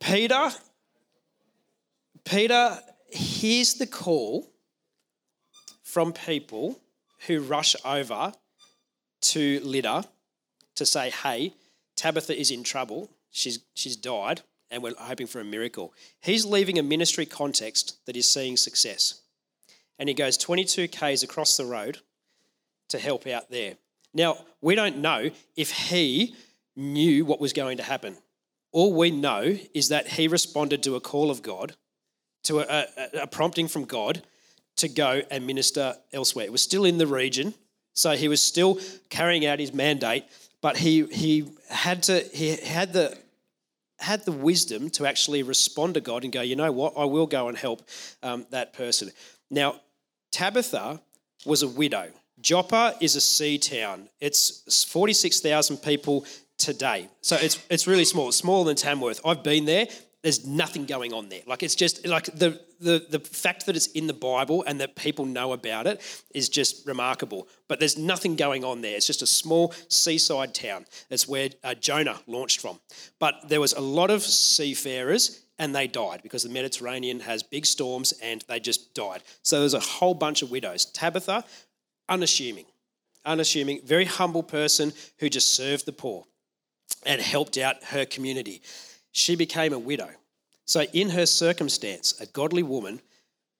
Peter, 0.00 0.50
Peter 2.24 2.78
hears 3.10 3.74
the 3.74 3.86
call 3.86 4.48
from 5.82 6.12
people 6.12 6.78
who 7.26 7.40
rush 7.40 7.74
over 7.84 8.32
to 9.20 9.60
Lydda 9.64 10.04
to 10.76 10.86
say, 10.86 11.10
hey, 11.10 11.54
Tabitha 11.96 12.38
is 12.38 12.50
in 12.50 12.62
trouble. 12.62 13.10
She's, 13.30 13.58
she's 13.74 13.96
died, 13.96 14.42
and 14.70 14.82
we're 14.82 14.94
hoping 14.98 15.26
for 15.26 15.40
a 15.40 15.44
miracle. 15.44 15.92
He's 16.20 16.44
leaving 16.44 16.78
a 16.78 16.82
ministry 16.82 17.26
context 17.26 18.04
that 18.06 18.16
is 18.16 18.26
seeing 18.28 18.56
success. 18.56 19.22
And 19.98 20.08
he 20.08 20.14
goes 20.14 20.36
22 20.36 20.88
Ks 20.88 21.22
across 21.22 21.56
the 21.56 21.64
road 21.64 21.98
to 22.88 22.98
help 22.98 23.26
out 23.26 23.50
there. 23.50 23.74
Now, 24.14 24.38
we 24.60 24.74
don't 24.74 24.98
know 24.98 25.30
if 25.56 25.70
he 25.70 26.34
knew 26.76 27.24
what 27.24 27.40
was 27.40 27.52
going 27.52 27.76
to 27.78 27.82
happen. 27.82 28.16
All 28.72 28.94
we 28.94 29.10
know 29.10 29.56
is 29.74 29.88
that 29.88 30.08
he 30.08 30.28
responded 30.28 30.82
to 30.84 30.96
a 30.96 31.00
call 31.00 31.30
of 31.30 31.42
God, 31.42 31.74
to 32.44 32.60
a, 32.60 32.86
a, 32.96 33.22
a 33.22 33.26
prompting 33.26 33.68
from 33.68 33.84
God 33.84 34.22
to 34.76 34.88
go 34.88 35.22
and 35.30 35.46
minister 35.46 35.96
elsewhere. 36.12 36.44
It 36.44 36.52
was 36.52 36.62
still 36.62 36.84
in 36.84 36.98
the 36.98 37.06
region, 37.06 37.54
so 37.94 38.12
he 38.12 38.28
was 38.28 38.42
still 38.42 38.78
carrying 39.10 39.44
out 39.44 39.58
his 39.58 39.74
mandate 39.74 40.24
but 40.60 40.76
he 40.76 41.06
he 41.06 41.50
had 41.70 42.02
to 42.04 42.20
he 42.32 42.56
had 42.56 42.92
the 42.92 43.16
had 43.98 44.24
the 44.24 44.32
wisdom 44.32 44.90
to 44.90 45.06
actually 45.06 45.42
respond 45.42 45.94
to 45.94 46.00
God 46.00 46.24
and 46.24 46.32
go, 46.32 46.40
you 46.40 46.56
know 46.56 46.72
what, 46.72 46.94
I 46.96 47.04
will 47.04 47.26
go 47.26 47.48
and 47.48 47.56
help 47.56 47.82
um, 48.22 48.46
that 48.50 48.72
person. 48.72 49.10
Now, 49.50 49.80
Tabitha 50.30 51.00
was 51.44 51.62
a 51.62 51.68
widow. 51.68 52.10
Joppa 52.40 52.94
is 53.00 53.16
a 53.16 53.20
sea 53.20 53.58
town. 53.58 54.08
It's 54.20 54.84
46,000 54.84 55.78
people 55.78 56.24
today. 56.58 57.08
So 57.20 57.36
it's, 57.36 57.58
it's 57.70 57.86
really 57.86 58.04
small, 58.04 58.30
smaller 58.32 58.66
than 58.66 58.76
Tamworth. 58.76 59.20
I've 59.24 59.42
been 59.42 59.64
there 59.64 59.88
there's 60.22 60.44
nothing 60.44 60.84
going 60.84 61.12
on 61.12 61.28
there. 61.28 61.42
Like 61.46 61.62
it's 61.62 61.76
just 61.76 62.06
like 62.06 62.24
the, 62.26 62.60
the 62.80 63.06
the 63.08 63.20
fact 63.20 63.66
that 63.66 63.76
it's 63.76 63.86
in 63.88 64.08
the 64.08 64.12
Bible 64.12 64.64
and 64.66 64.80
that 64.80 64.96
people 64.96 65.24
know 65.24 65.52
about 65.52 65.86
it 65.86 66.00
is 66.34 66.48
just 66.48 66.86
remarkable. 66.86 67.48
But 67.68 67.78
there's 67.78 67.96
nothing 67.96 68.34
going 68.34 68.64
on 68.64 68.80
there. 68.80 68.96
It's 68.96 69.06
just 69.06 69.22
a 69.22 69.26
small 69.26 69.72
seaside 69.88 70.54
town. 70.54 70.86
That's 71.08 71.28
where 71.28 71.50
uh, 71.62 71.74
Jonah 71.74 72.18
launched 72.26 72.60
from. 72.60 72.80
But 73.18 73.48
there 73.48 73.60
was 73.60 73.74
a 73.74 73.80
lot 73.80 74.10
of 74.10 74.22
seafarers 74.22 75.44
and 75.58 75.74
they 75.74 75.86
died 75.86 76.20
because 76.22 76.42
the 76.42 76.48
Mediterranean 76.48 77.20
has 77.20 77.42
big 77.42 77.64
storms 77.64 78.12
and 78.22 78.44
they 78.48 78.58
just 78.58 78.94
died. 78.94 79.22
So 79.42 79.60
there's 79.60 79.74
a 79.74 79.80
whole 79.80 80.14
bunch 80.14 80.42
of 80.42 80.50
widows. 80.50 80.84
Tabitha, 80.84 81.44
unassuming, 82.08 82.66
unassuming, 83.24 83.80
very 83.84 84.04
humble 84.04 84.42
person 84.42 84.92
who 85.18 85.28
just 85.28 85.50
served 85.50 85.86
the 85.86 85.92
poor 85.92 86.24
and 87.06 87.20
helped 87.20 87.56
out 87.58 87.82
her 87.84 88.04
community 88.04 88.62
she 89.18 89.36
became 89.36 89.72
a 89.72 89.78
widow. 89.78 90.10
So, 90.64 90.82
in 90.92 91.10
her 91.10 91.26
circumstance, 91.26 92.18
a 92.20 92.26
godly 92.26 92.62
woman, 92.62 93.00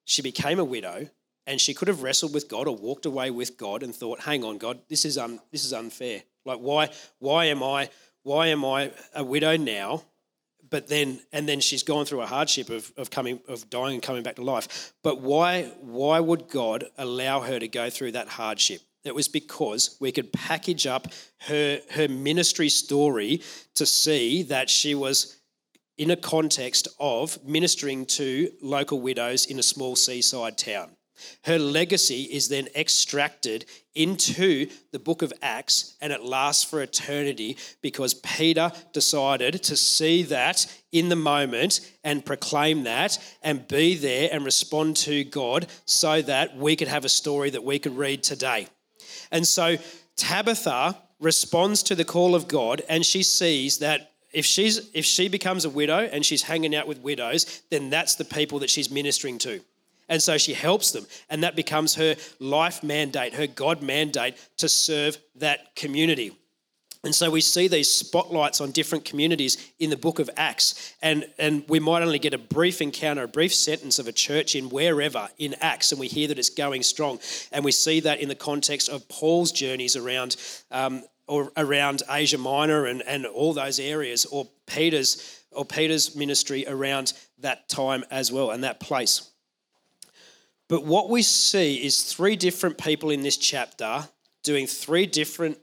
she 0.05 0.23
became 0.23 0.59
a 0.59 0.65
widow 0.65 1.09
and 1.47 1.59
she 1.59 1.73
could 1.73 1.89
have 1.89 2.03
wrestled 2.03 2.35
with 2.35 2.49
God 2.49 2.69
or 2.69 2.77
walked 2.77 3.07
away 3.07 3.31
with 3.31 3.57
God 3.57 3.83
and 3.83 3.95
thought, 3.95 4.21
hang 4.21 4.45
on, 4.45 4.59
God, 4.59 4.81
this 4.89 5.07
is, 5.07 5.17
un, 5.17 5.41
this 5.51 5.65
is 5.65 5.73
unfair. 5.73 6.23
Like, 6.45 6.59
why, 6.59 6.91
why, 7.19 7.47
am 7.47 7.63
I, 7.63 7.89
why 8.23 8.49
am 8.49 8.65
I 8.65 8.93
a 9.15 9.25
widow 9.25 9.57
now? 9.57 10.03
But 10.69 10.89
then, 10.89 11.21
and 11.33 11.49
then 11.49 11.61
she's 11.61 11.83
gone 11.83 12.05
through 12.05 12.21
a 12.21 12.27
hardship 12.27 12.69
of, 12.69 12.93
of 12.99 13.11
coming, 13.11 13.41
of 13.49 13.71
dying 13.71 13.95
and 13.95 14.03
coming 14.03 14.23
back 14.23 14.37
to 14.37 14.43
life. 14.43 14.93
But 15.03 15.23
why, 15.23 15.73
why 15.81 16.21
would 16.21 16.49
God 16.49 16.85
allow 16.99 17.41
her 17.41 17.59
to 17.59 17.69
go 17.69 17.89
through 17.89 18.13
that 18.13 18.29
hardship? 18.29 18.83
It 19.05 19.15
was 19.15 19.29
because 19.29 19.97
we 20.01 20.13
could 20.13 20.31
package 20.35 20.87
up 20.87 21.07
her, 21.47 21.81
her 21.93 22.09
ministry 22.09 22.69
story 22.69 23.41
to 23.77 23.87
see 23.87 24.43
that 24.45 24.69
she 24.69 24.95
was 24.95 25.38
in 25.99 26.11
a 26.11 26.17
context 26.17 26.89
of 26.99 27.45
ministering 27.45 28.07
to 28.07 28.51
local 28.63 29.01
widows 29.01 29.47
in 29.47 29.59
a 29.59 29.63
small 29.63 29.97
seaside 29.97 30.57
town. 30.57 30.91
Her 31.43 31.59
legacy 31.59 32.23
is 32.23 32.49
then 32.49 32.69
extracted 32.77 33.65
into 33.95 34.69
the 34.93 35.01
book 35.01 35.23
of 35.23 35.33
Acts 35.43 35.97
and 36.01 36.13
it 36.13 36.23
lasts 36.23 36.63
for 36.63 36.81
eternity 36.81 37.57
because 37.83 38.15
Peter 38.15 38.71
decided 38.93 39.63
to 39.65 39.77
see 39.77 40.23
that 40.25 40.67
in 40.93 41.09
the 41.09 41.17
moment 41.17 41.81
and 42.05 42.25
proclaim 42.25 42.85
that 42.85 43.19
and 43.43 43.67
be 43.67 43.97
there 43.97 44.29
and 44.33 44.45
respond 44.45 44.97
to 44.99 45.25
God 45.25 45.67
so 45.85 46.23
that 46.23 46.57
we 46.57 46.77
could 46.77 46.89
have 46.89 47.05
a 47.05 47.09
story 47.09 47.51
that 47.51 47.65
we 47.65 47.81
could 47.81 47.97
read 47.97 48.23
today. 48.23 48.69
And 49.33 49.47
so 49.47 49.77
Tabitha 50.17 50.97
responds 51.19 51.83
to 51.85 51.97
the 51.97 52.05
call 52.05 52.37
of 52.37 52.47
God 52.47 52.83
and 52.89 53.05
she 53.05 53.25
sees 53.25 53.79
that 53.79 54.13
if 54.33 54.45
she's 54.45 54.91
if 54.95 55.05
she 55.05 55.29
becomes 55.29 55.65
a 55.65 55.71
widow 55.71 55.99
and 55.99 56.25
she's 56.25 56.43
hanging 56.43 56.75
out 56.75 56.87
with 56.87 57.01
widows, 57.01 57.63
then 57.71 57.91
that's 57.91 58.15
the 58.17 58.25
people 58.25 58.59
that 58.61 58.71
she's 58.71 58.91
ministering 58.91 59.39
to. 59.39 59.61
And 60.09 60.23
so 60.23 60.39
she 60.39 60.55
helps 60.55 60.93
them, 60.93 61.07
and 61.29 61.43
that 61.43 61.55
becomes 61.55 61.95
her 61.97 62.17
life 62.41 62.83
mandate, 62.83 63.35
her 63.35 63.47
God 63.47 63.83
mandate 63.83 64.37
to 64.57 64.69
serve 64.69 65.19
that 65.37 65.77
community. 65.77 66.33
And 67.05 67.15
so 67.15 67.31
we 67.31 67.41
see 67.41 67.69
these 67.69 67.93
spotlights 67.93 68.61
on 68.61 68.73
different 68.73 69.05
communities 69.05 69.71
in 69.79 69.91
the 69.91 69.97
book 69.97 70.19
of 70.19 70.29
Acts. 70.37 70.95
And, 71.01 71.27
and 71.39 71.65
we 71.69 71.79
might 71.79 72.03
only 72.03 72.19
get 72.19 72.35
a 72.35 72.39
brief 72.39 72.83
encounter, 72.83 73.23
a 73.23 73.29
brief 73.29 73.55
sentence 73.55 74.01
of 74.01 74.09
a 74.09 74.13
church 74.13 74.57
in 74.57 74.69
wherever 74.69 75.29
in 75.39 75.55
Acts, 75.61 75.93
and 75.93 76.01
we 76.01 76.09
hear 76.09 76.27
that 76.29 76.39
it's 76.39 76.51
going 76.51 76.83
strong. 76.83 77.21
And 77.53 77.65
we 77.65 77.71
see 77.71 78.01
that 78.01 78.21
in 78.21 78.29
the 78.29 78.35
context 78.35 78.89
of 78.89 79.09
Paul's 79.09 79.53
journeys 79.53 79.95
around, 79.95 80.37
um, 80.73 81.05
or 81.29 81.53
around 81.57 82.03
Asia 82.11 82.39
Minor 82.39 82.87
and, 82.87 83.03
and 83.03 83.27
all 83.27 83.53
those 83.53 83.79
areas, 83.79 84.25
or 84.27 84.49
Peter's, 84.67 85.43
or 85.53 85.65
Peter's 85.65 86.17
ministry 86.17 86.65
around 86.67 87.13
that 87.39 87.69
time 87.69 88.05
as 88.11 88.33
well 88.33 88.51
and 88.51 88.65
that 88.65 88.81
place. 88.81 89.31
But 90.69 90.85
what 90.85 91.09
we 91.09 91.23
see 91.23 91.77
is 91.77 92.03
three 92.03 92.37
different 92.37 92.79
people 92.79 93.11
in 93.11 93.23
this 93.23 93.37
chapter 93.37 94.09
doing 94.43 94.67
three 94.67 95.07
different 95.07 95.59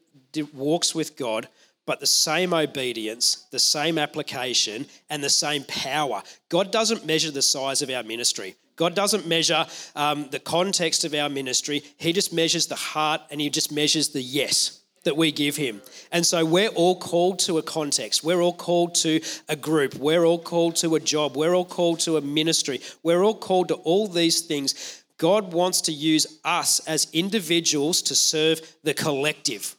walks 0.54 0.96
with 0.96 1.16
God, 1.16 1.48
but 1.86 2.00
the 2.00 2.08
same 2.08 2.54
obedience, 2.54 3.46
the 3.52 3.60
same 3.60 3.98
application, 3.98 4.88
and 5.10 5.24
the 5.24 5.30
same 5.30 5.64
power. 5.66 6.24
God 6.50 6.72
doesn't 6.72 7.06
measure 7.06 7.32
the 7.32 7.42
size 7.42 7.82
of 7.82 7.90
our 7.90 8.04
ministry. 8.04 8.56
God 8.76 8.96
doesn't 8.96 9.28
measure 9.28 9.66
um, 9.96 10.28
the 10.32 10.40
context 10.40 11.06
of 11.06 11.14
our 11.14 11.30
ministry. 11.30 11.84
He 11.98 12.12
just 12.12 12.34
measures 12.34 12.68
the 12.68 12.76
heart 12.76 13.22
and 13.32 13.40
He 13.40 13.50
just 13.50 13.72
measures 13.72 14.10
the 14.10 14.22
yes 14.22 14.82
that 15.06 15.16
we 15.16 15.32
give 15.32 15.56
Him. 15.56 15.82
And 16.12 16.26
so 16.26 16.44
we're 16.46 16.70
all 16.70 17.00
called 17.00 17.40
to 17.40 17.58
a 17.58 17.64
context. 17.64 18.24
We're 18.24 18.42
all 18.42 18.54
called 18.54 18.96
to 18.96 19.22
a 19.48 19.56
group. 19.56 19.96
We're 19.96 20.26
all 20.26 20.40
called 20.40 20.76
to 20.78 20.96
a 20.96 21.00
job. 21.00 21.38
We're 21.38 21.56
all 21.56 21.66
called 21.66 22.02
to 22.02 22.18
a 22.18 22.22
ministry. 22.22 22.82
We're 23.02 23.24
all 23.24 23.36
called 23.36 23.70
to 23.70 23.76
all 23.76 24.08
these 24.08 24.42
things. 24.42 25.04
God 25.18 25.54
wants 25.54 25.82
to 25.82 25.94
use 25.94 26.40
us 26.44 26.80
as 26.88 27.08
individuals 27.14 28.02
to 28.04 28.16
serve 28.16 28.60
the 28.84 28.94
collective. 28.94 29.76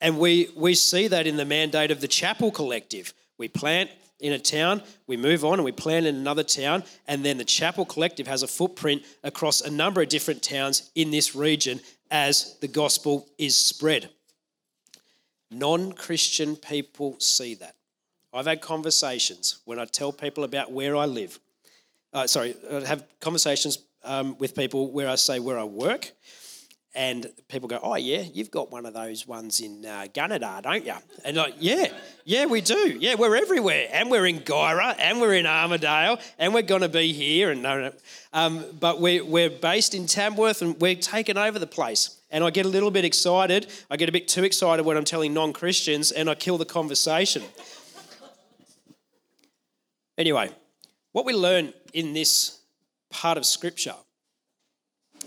And 0.00 0.18
we, 0.18 0.50
we 0.54 0.74
see 0.74 1.08
that 1.08 1.26
in 1.26 1.36
the 1.36 1.44
mandate 1.44 1.90
of 1.90 2.00
the 2.00 2.08
Chapel 2.08 2.50
Collective. 2.50 3.12
We 3.38 3.48
plant 3.48 3.90
in 4.20 4.32
a 4.32 4.38
town, 4.38 4.82
we 5.06 5.16
move 5.16 5.44
on 5.44 5.54
and 5.54 5.64
we 5.64 5.72
plant 5.72 6.06
in 6.06 6.14
another 6.14 6.44
town, 6.44 6.84
and 7.08 7.24
then 7.24 7.36
the 7.36 7.44
Chapel 7.44 7.84
Collective 7.84 8.26
has 8.26 8.42
a 8.42 8.46
footprint 8.46 9.02
across 9.22 9.60
a 9.60 9.70
number 9.70 10.00
of 10.00 10.08
different 10.08 10.42
towns 10.42 10.90
in 10.94 11.10
this 11.10 11.34
region 11.34 11.80
as 12.10 12.56
the 12.60 12.68
gospel 12.68 13.26
is 13.38 13.56
spread. 13.56 14.08
Non 15.58 15.92
Christian 15.92 16.56
people 16.56 17.16
see 17.20 17.54
that. 17.54 17.76
I've 18.32 18.46
had 18.46 18.60
conversations 18.60 19.60
when 19.64 19.78
I 19.78 19.84
tell 19.84 20.12
people 20.12 20.42
about 20.42 20.72
where 20.72 20.96
I 20.96 21.04
live. 21.06 21.38
Uh, 22.12 22.26
sorry, 22.26 22.56
I 22.70 22.80
have 22.80 23.04
conversations 23.20 23.78
um, 24.02 24.36
with 24.38 24.56
people 24.56 24.90
where 24.90 25.08
I 25.08 25.14
say 25.14 25.38
where 25.38 25.58
I 25.58 25.64
work, 25.64 26.10
and 26.94 27.26
people 27.48 27.68
go, 27.68 27.78
"Oh 27.82 27.96
yeah, 27.96 28.22
you've 28.32 28.50
got 28.50 28.70
one 28.70 28.86
of 28.86 28.94
those 28.94 29.26
ones 29.26 29.60
in 29.60 29.84
uh, 29.84 30.06
Gunnedah, 30.12 30.62
don't 30.62 30.84
you?" 30.84 30.94
And 31.24 31.36
like, 31.36 31.54
"Yeah, 31.58 31.88
yeah, 32.24 32.46
we 32.46 32.60
do. 32.60 32.96
Yeah, 33.00 33.14
we're 33.14 33.36
everywhere, 33.36 33.88
and 33.92 34.10
we're 34.10 34.26
in 34.26 34.40
Guyra, 34.40 34.96
and 34.98 35.20
we're 35.20 35.34
in 35.34 35.44
Armidale, 35.44 36.20
and 36.38 36.54
we're 36.54 36.62
going 36.62 36.82
to 36.82 36.88
be 36.88 37.12
here." 37.12 37.50
And 37.50 37.62
no, 37.62 37.80
no. 37.80 37.92
Um, 38.32 38.64
but 38.78 39.00
we're 39.00 39.24
we're 39.24 39.50
based 39.50 39.94
in 39.94 40.06
Tamworth, 40.06 40.62
and 40.62 40.80
we're 40.80 40.96
taking 40.96 41.38
over 41.38 41.58
the 41.58 41.66
place. 41.66 42.20
And 42.34 42.42
I 42.42 42.50
get 42.50 42.66
a 42.66 42.68
little 42.68 42.90
bit 42.90 43.04
excited. 43.04 43.68
I 43.88 43.96
get 43.96 44.08
a 44.08 44.12
bit 44.12 44.26
too 44.26 44.42
excited 44.42 44.84
when 44.84 44.96
I'm 44.96 45.04
telling 45.04 45.32
non-Christians, 45.32 46.10
and 46.10 46.28
I 46.28 46.34
kill 46.34 46.58
the 46.58 46.64
conversation. 46.64 47.44
anyway, 50.18 50.50
what 51.12 51.26
we 51.26 51.32
learn 51.32 51.72
in 51.92 52.12
this 52.12 52.58
part 53.08 53.38
of 53.38 53.46
Scripture 53.46 53.94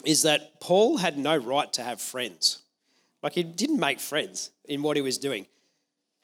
is 0.03 0.23
that 0.23 0.59
Paul 0.59 0.97
had 0.97 1.17
no 1.17 1.37
right 1.37 1.71
to 1.73 1.81
have 1.81 2.01
friends. 2.01 2.63
Like 3.23 3.31
he 3.31 3.43
didn't 3.43 3.79
make 3.79 4.01
friends 4.01 4.51
in 4.65 4.81
what 4.81 4.97
he 4.97 5.01
was 5.01 5.17
doing, 5.17 5.47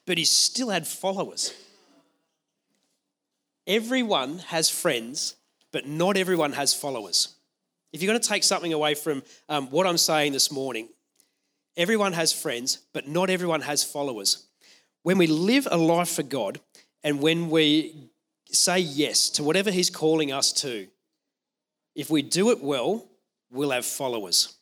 but 0.06 0.18
he 0.18 0.26
still 0.26 0.68
had 0.68 0.86
followers. 0.86 1.54
Everyone 3.66 4.40
has 4.48 4.68
friends, 4.68 5.36
but 5.72 5.86
not 5.86 6.18
everyone 6.18 6.52
has 6.52 6.74
followers. 6.74 7.33
If 7.94 8.02
you're 8.02 8.10
going 8.10 8.20
to 8.20 8.28
take 8.28 8.42
something 8.42 8.72
away 8.72 8.96
from 8.96 9.22
um, 9.48 9.70
what 9.70 9.86
I'm 9.86 9.98
saying 9.98 10.32
this 10.32 10.50
morning, 10.50 10.88
everyone 11.76 12.12
has 12.12 12.32
friends, 12.32 12.78
but 12.92 13.06
not 13.06 13.30
everyone 13.30 13.60
has 13.60 13.84
followers. 13.84 14.48
When 15.04 15.16
we 15.16 15.28
live 15.28 15.68
a 15.70 15.76
life 15.76 16.08
for 16.08 16.24
God 16.24 16.58
and 17.04 17.20
when 17.20 17.50
we 17.50 18.10
say 18.50 18.80
yes 18.80 19.30
to 19.30 19.44
whatever 19.44 19.70
He's 19.70 19.90
calling 19.90 20.32
us 20.32 20.52
to, 20.54 20.88
if 21.94 22.10
we 22.10 22.20
do 22.20 22.50
it 22.50 22.60
well, 22.60 23.06
we'll 23.52 23.70
have 23.70 23.86
followers. 23.86 24.56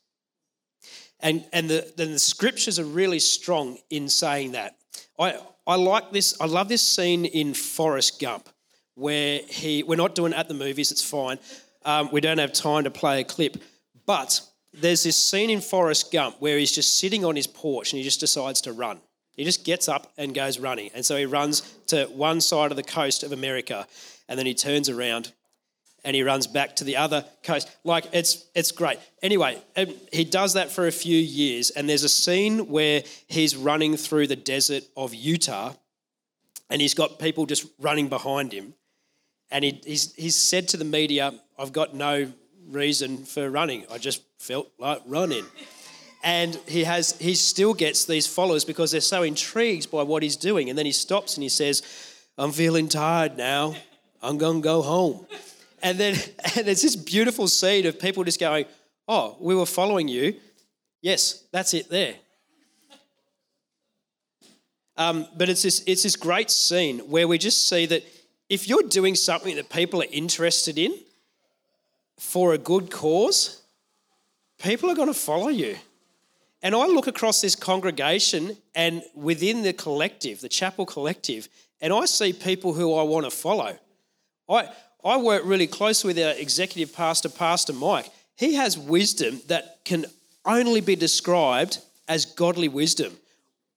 And, 1.18 1.42
and 1.55 1.71
the, 1.71 1.90
the 1.97 2.18
scriptures 2.18 2.79
are 2.79 2.85
really 2.85 3.18
strong 3.18 3.79
in 3.88 4.11
saying 4.11 4.53
that. 4.53 4.77
I, 5.18 5.38
I 5.66 5.77
like 5.77 6.12
this, 6.12 6.38
I 6.38 6.45
love 6.45 6.68
this 6.68 6.87
scene 6.87 7.25
in 7.25 7.55
Forrest 7.55 8.21
Gump 8.21 8.51
where 8.95 9.40
he, 9.49 9.85
we're 9.85 9.97
not 9.97 10.14
doing 10.14 10.35
it 10.35 10.38
at 10.38 10.49
the 10.49 10.55
movies, 10.55 10.92
it's 10.92 11.03
fine. 11.03 11.38
Um, 11.85 12.09
we 12.12 12.21
don't 12.21 12.38
have 12.38 12.53
time 12.53 12.85
to 12.85 12.90
play 12.90 13.21
a 13.21 13.25
clip. 13.25 13.62
But 14.07 14.40
there's 14.73 15.03
this 15.03 15.16
scene 15.16 15.51
in 15.51 15.61
Forrest 15.61 16.12
Gump 16.12 16.37
where 16.40 16.59
he's 16.59 16.73
just 16.73 16.99
sitting 16.99 17.25
on 17.25 17.37
his 17.37 17.47
porch 17.47 17.92
and 17.92 17.99
he 17.99 18.05
just 18.05 18.21
decides 18.21 18.61
to 18.62 18.73
run. 18.73 19.01
He 19.37 19.45
just 19.45 19.64
gets 19.64 19.88
up 19.88 20.12
and 20.18 20.35
goes 20.35 20.59
running. 20.59 20.90
And 20.95 21.05
so 21.05 21.16
he 21.16 21.25
runs 21.25 21.61
to 21.87 22.05
one 22.07 22.40
side 22.40 22.71
of 22.71 22.77
the 22.77 22.83
coast 22.83 23.23
of 23.23 23.33
America 23.33 23.87
and 24.29 24.38
then 24.38 24.47
he 24.47 24.55
turns 24.55 24.88
around 24.88 25.33
and 26.05 26.16
he 26.16 26.23
runs 26.23 26.47
back 26.47 26.77
to 26.77 26.85
the 26.85 26.97
other 26.97 27.25
coast. 27.42 27.71
Like 27.85 28.07
it's 28.12 28.47
it's 28.55 28.73
great. 28.73 28.99
Anyway, 29.23 29.61
um, 29.77 29.87
he 30.12 30.25
does 30.25 30.55
that 30.55 30.71
for 30.71 30.87
a 30.87 30.92
few 30.92 31.18
years, 31.18 31.71
and 31.71 31.88
there's 31.88 32.03
a 32.03 32.09
scene 32.09 32.68
where 32.68 33.03
he's 33.29 33.57
running 33.57 33.97
through 33.97 34.27
the 34.27 34.37
desert 34.37 34.85
of 34.97 35.14
Utah, 35.14 35.75
and 36.71 36.81
he's 36.81 36.95
got 36.95 37.18
people 37.18 37.47
just 37.47 37.66
running 37.79 38.09
behind 38.09 38.53
him, 38.53 38.75
and 39.51 39.64
he, 39.64 39.81
he's 39.85 40.12
he's 40.14 40.37
said 40.37 40.68
to 40.68 40.77
the 40.77 40.85
media, 40.85 41.35
"I've 41.62 41.72
got 41.72 41.94
no 41.94 42.33
reason 42.68 43.25
for 43.25 43.48
running. 43.51 43.87
I 43.90 43.98
just 43.98 44.22
felt 44.38 44.70
like 44.79 45.01
running." 45.07 45.46
And 46.25 46.55
he 46.68 46.85
has 46.85 47.18
he 47.18 47.35
still 47.35 47.75
gets 47.75 48.05
these 48.05 48.27
followers 48.27 48.64
because 48.64 48.90
they're 48.90 49.01
so 49.01 49.22
intrigued 49.22 49.90
by 49.90 50.03
what 50.03 50.22
he's 50.22 50.37
doing, 50.37 50.68
and 50.68 50.77
then 50.79 50.87
he 50.87 50.92
stops 50.92 51.37
and 51.37 51.42
he 51.42 51.48
says, 51.48 51.83
"I'm 52.37 52.53
feeling 52.53 52.88
tired 52.88 53.37
now. 53.37 53.77
I'm 54.20 54.38
gonna 54.38 54.61
go 54.61 54.83
home." 54.83 55.27
And 55.83 55.98
then 55.98 56.14
and 56.57 56.68
it's 56.68 56.83
this 56.83 56.96
beautiful 56.96 57.48
scene 57.48 57.87
of 57.87 57.98
people 57.98 58.25
just 58.25 58.40
going, 58.40 58.66
Oh, 59.09 59.37
we 59.40 59.55
were 59.55 59.66
following 59.66 60.09
you. 60.09 60.35
Yes, 61.01 61.44
that's 61.53 61.75
it 61.75 61.90
there. 61.90 62.14
Um, 64.96 65.27
but 65.37 65.48
it's 65.48 65.62
this, 65.62 65.83
it's 65.87 66.03
this 66.03 66.16
great 66.16 66.51
scene 66.51 67.01
where 67.01 67.27
we 67.27 67.38
just 67.38 67.68
see 67.68 67.87
that 67.87 68.05
if 68.48 68.68
you're 68.68 68.83
doing 68.83 69.14
something 69.14 69.57
that 69.57 69.70
people 69.70 70.03
are 70.03 70.07
interested 70.12 70.79
in 70.79 70.94
for 72.22 72.54
a 72.54 72.58
good 72.58 72.90
cause, 72.90 73.61
people 74.62 74.88
are 74.88 74.94
going 74.94 75.12
to 75.12 75.14
follow 75.14 75.48
you. 75.48 75.76
And 76.62 76.74
I 76.74 76.87
look 76.87 77.08
across 77.08 77.40
this 77.42 77.54
congregation 77.56 78.56
and 78.74 79.02
within 79.14 79.62
the 79.62 79.74
collective, 79.74 80.40
the 80.40 80.48
chapel 80.48 80.87
collective, 80.87 81.48
and 81.80 81.92
I 81.92 82.06
see 82.06 82.32
people 82.32 82.72
who 82.72 82.94
I 82.94 83.02
want 83.02 83.26
to 83.26 83.30
follow. 83.30 83.76
I, 84.48 84.70
I 85.04 85.16
work 85.18 85.42
really 85.44 85.66
close 85.66 86.04
with 86.04 86.18
our 86.18 86.32
executive 86.32 86.94
pastor, 86.94 87.28
Pastor 87.28 87.74
Mike. 87.74 88.08
He 88.37 88.54
has 88.54 88.78
wisdom 88.78 89.42
that 89.48 89.85
can 89.85 90.06
only 90.46 90.80
be 90.80 90.96
described 90.96 91.80
as 92.08 92.24
godly 92.24 92.68
wisdom. 92.68 93.12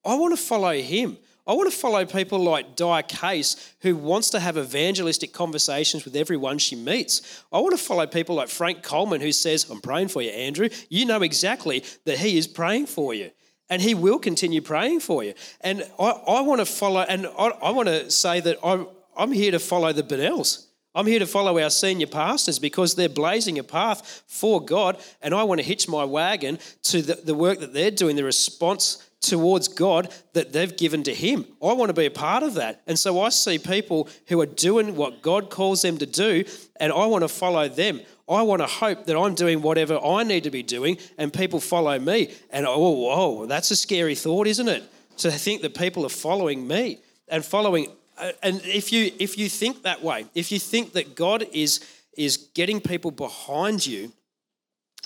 I 0.06 0.16
want 0.16 0.38
to 0.38 0.42
follow 0.42 0.74
him. 0.74 1.18
I 1.48 1.54
want 1.54 1.72
to 1.72 1.78
follow 1.78 2.06
people 2.06 2.40
like 2.40 2.76
Dia 2.76 3.04
Case, 3.04 3.74
who 3.82 3.96
wants 3.96 4.32
to 4.32 4.40
have 4.40 4.58
evangelistic 4.58 5.32
conversations 5.32 6.04
with 6.04 6.16
everyone 6.16 6.58
she 6.58 6.76
meets. 6.76 7.44
I 7.52 7.60
want 7.60 7.78
to 7.78 7.84
follow 7.84 8.08
people 8.08 8.36
like 8.36 8.50
Frank 8.50 8.82
Coleman, 8.82 9.22
who 9.22 9.32
says, 9.32 9.70
I'm 9.70 9.80
praying 9.80 10.08
for 10.08 10.24
you, 10.24 10.32
Andrew. 10.32 10.70
You 10.90 11.06
know 11.06 11.22
exactly 11.22 11.84
that 12.06 12.18
he 12.18 12.38
is 12.38 12.48
praying 12.48 12.88
for 12.88 13.14
you. 13.14 13.30
And 13.70 13.82
he 13.82 13.94
will 13.94 14.18
continue 14.18 14.62
praying 14.62 15.02
for 15.02 15.24
you. 15.24 15.34
And 15.62 15.84
I, 16.00 16.12
I 16.12 16.42
want 16.42 16.62
to 16.62 16.66
follow, 16.66 17.02
and 17.02 17.28
I, 17.28 17.48
I 17.62 17.72
want 17.72 17.90
to 17.90 18.10
say 18.10 18.40
that 18.40 18.58
I, 18.64 18.84
I'm 19.16 19.32
here 19.32 19.52
to 19.52 19.60
follow 19.60 19.94
the 19.94 20.04
Bonnells. 20.04 20.66
I'm 20.96 21.06
here 21.06 21.20
to 21.20 21.28
follow 21.28 21.60
our 21.60 21.70
senior 21.70 22.08
pastors 22.08 22.58
because 22.58 22.96
they're 22.96 23.10
blazing 23.10 23.60
a 23.60 23.64
path 23.64 24.24
for 24.28 24.64
God, 24.64 24.98
and 25.22 25.34
I 25.34 25.44
want 25.44 25.60
to 25.60 25.66
hitch 25.66 25.90
my 25.90 26.06
wagon 26.06 26.58
to 26.84 27.02
the, 27.02 27.16
the 27.16 27.36
work 27.36 27.60
that 27.60 27.74
they're 27.74 27.92
doing, 27.92 28.16
the 28.16 28.24
response 28.24 29.05
towards 29.28 29.68
God 29.68 30.14
that 30.34 30.54
they've 30.54 30.76
given 30.76 31.04
to 31.04 31.14
Him. 31.14 31.46
I 31.62 31.74
want 31.74 31.90
to 31.90 31.94
be 31.94 32.06
a 32.06 32.12
part 32.12 32.44
of 32.44 32.56
that. 32.56 32.82
And 32.88 32.98
so 32.98 33.22
I 33.22 33.30
see 33.30 33.58
people 33.58 34.10
who 34.28 34.42
are 34.42 34.46
doing 34.46 34.96
what 34.96 35.22
God 35.22 35.50
calls 35.50 35.82
them 35.82 35.98
to 35.98 36.06
do, 36.06 36.46
and 36.78 36.92
I 36.92 37.06
want 37.06 37.24
to 37.24 37.28
follow 37.28 37.68
them. 37.68 38.02
I 38.28 38.42
want 38.42 38.62
to 38.62 38.68
hope 38.68 39.06
that 39.06 39.18
I'm 39.18 39.36
doing 39.36 39.62
whatever 39.62 40.00
I 40.00 40.24
need 40.24 40.46
to 40.46 40.52
be 40.52 40.64
doing, 40.64 40.98
and 41.18 41.32
people 41.32 41.60
follow 41.60 41.98
me. 42.00 42.34
And 42.50 42.66
oh, 42.66 43.10
oh, 43.12 43.46
that's 43.46 43.72
a 43.72 43.76
scary 43.76 44.16
thought, 44.16 44.48
isn't 44.48 44.68
it? 44.68 44.84
To 45.18 45.32
think 45.32 45.62
that 45.62 45.76
people 45.76 46.06
are 46.06 46.10
following 46.10 46.68
me 46.68 47.00
and 47.28 47.44
following 47.44 47.88
uh, 48.18 48.32
and 48.42 48.62
if 48.64 48.92
you 48.92 49.12
if 49.20 49.38
you 49.38 49.50
think 49.50 49.84
that 49.84 50.02
way, 50.02 50.26
if 50.34 50.52
you 50.52 50.60
think 50.60 50.94
that 50.94 51.16
God 51.16 51.46
is 51.52 51.86
is 52.18 52.38
getting 52.38 52.80
people 52.80 53.12
behind 53.12 53.86
you, 53.86 54.14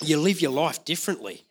you 0.02 0.18
live 0.18 0.40
your 0.40 0.52
life 0.52 0.84
differently. 0.84 1.44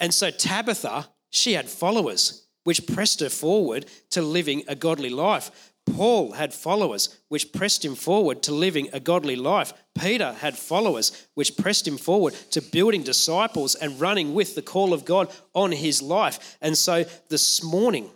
And 0.00 0.12
so 0.12 0.30
Tabitha, 0.30 1.08
she 1.30 1.54
had 1.54 1.68
followers. 1.68 2.46
which 2.66 2.84
pressed 2.88 3.20
her 3.20 3.28
forward 3.28 3.86
to 4.10 4.20
living 4.20 4.64
a 4.66 4.74
godly 4.74 5.08
life. 5.08 5.72
Paul 5.94 6.32
had 6.32 6.52
followers, 6.52 7.16
which 7.28 7.52
pressed 7.52 7.84
him 7.84 7.94
forward 7.94 8.42
to 8.42 8.52
living 8.52 8.88
a 8.92 8.98
godly 8.98 9.36
life. 9.36 9.72
Peter 9.96 10.32
had 10.32 10.58
followers, 10.58 11.28
which 11.34 11.56
pressed 11.56 11.86
him 11.86 11.96
forward 11.96 12.34
to 12.50 12.60
building 12.60 13.04
disciples 13.04 13.76
and 13.76 14.00
running 14.00 14.34
with 14.34 14.56
the 14.56 14.62
call 14.62 14.92
of 14.92 15.04
God 15.04 15.32
on 15.54 15.70
his 15.70 16.02
life. 16.02 16.58
And 16.60 16.76
so 16.76 17.04
this 17.28 17.62
morning, 17.62 18.10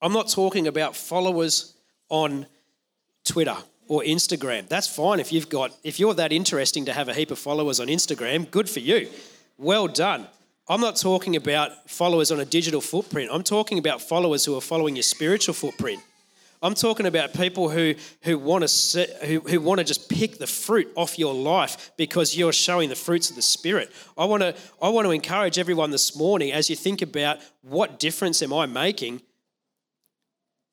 I'm 0.00 0.12
not 0.12 0.28
talking 0.28 0.68
about 0.68 0.94
followers 0.94 1.74
on 2.08 2.46
Twitter 3.24 3.56
or 3.88 4.02
Instagram. 4.02 4.68
That's 4.68 4.86
fine 4.86 5.18
if 5.18 5.32
you've 5.32 5.48
got 5.48 5.76
if 5.82 5.98
you're 5.98 6.14
that 6.14 6.30
interesting 6.30 6.84
to 6.84 6.92
have 6.92 7.08
a 7.08 7.14
heap 7.14 7.32
of 7.32 7.40
followers 7.40 7.80
on 7.80 7.88
Instagram, 7.88 8.48
good 8.52 8.70
for 8.70 8.78
you. 8.78 9.08
Well 9.58 9.88
done. 9.88 10.28
I'm 10.68 10.80
not 10.80 10.96
talking 10.96 11.36
about 11.36 11.88
followers 11.88 12.32
on 12.32 12.40
a 12.40 12.44
digital 12.44 12.80
footprint. 12.80 13.30
I'm 13.32 13.44
talking 13.44 13.78
about 13.78 14.02
followers 14.02 14.44
who 14.44 14.56
are 14.56 14.60
following 14.60 14.96
your 14.96 15.04
spiritual 15.04 15.54
footprint. 15.54 16.02
I'm 16.60 16.74
talking 16.74 17.06
about 17.06 17.34
people 17.34 17.68
who, 17.68 17.94
who 18.22 18.38
want 18.38 18.66
to 18.66 19.02
who, 19.26 19.40
who 19.40 19.60
want 19.60 19.78
to 19.78 19.84
just 19.84 20.08
pick 20.08 20.38
the 20.38 20.46
fruit 20.46 20.88
off 20.96 21.18
your 21.18 21.34
life 21.34 21.92
because 21.96 22.36
you're 22.36 22.52
showing 22.52 22.88
the 22.88 22.96
fruits 22.96 23.30
of 23.30 23.36
the 23.36 23.42
Spirit. 23.42 23.92
I 24.18 24.24
want 24.24 24.42
to 24.42 24.56
I 24.82 24.88
want 24.88 25.06
to 25.06 25.12
encourage 25.12 25.58
everyone 25.58 25.90
this 25.90 26.16
morning 26.16 26.52
as 26.52 26.68
you 26.68 26.74
think 26.74 27.02
about 27.02 27.38
what 27.62 28.00
difference 28.00 28.42
am 28.42 28.52
I 28.52 28.66
making 28.66 29.22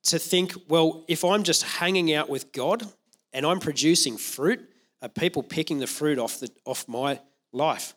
to 0.05 0.17
think, 0.17 0.53
well, 0.67 1.05
if 1.07 1.23
I'm 1.23 1.43
just 1.43 1.63
hanging 1.63 2.13
out 2.13 2.29
with 2.29 2.51
God 2.51 2.83
and 3.31 3.45
I'm 3.45 3.59
producing 3.59 4.17
fruit, 4.17 4.61
are 5.01 5.09
people 5.09 5.43
picking 5.43 5.79
the 5.79 5.87
fruit 5.87 6.17
off 6.17 6.39
the 6.39 6.49
off 6.65 6.87
my 6.87 7.19
life? 7.51 7.93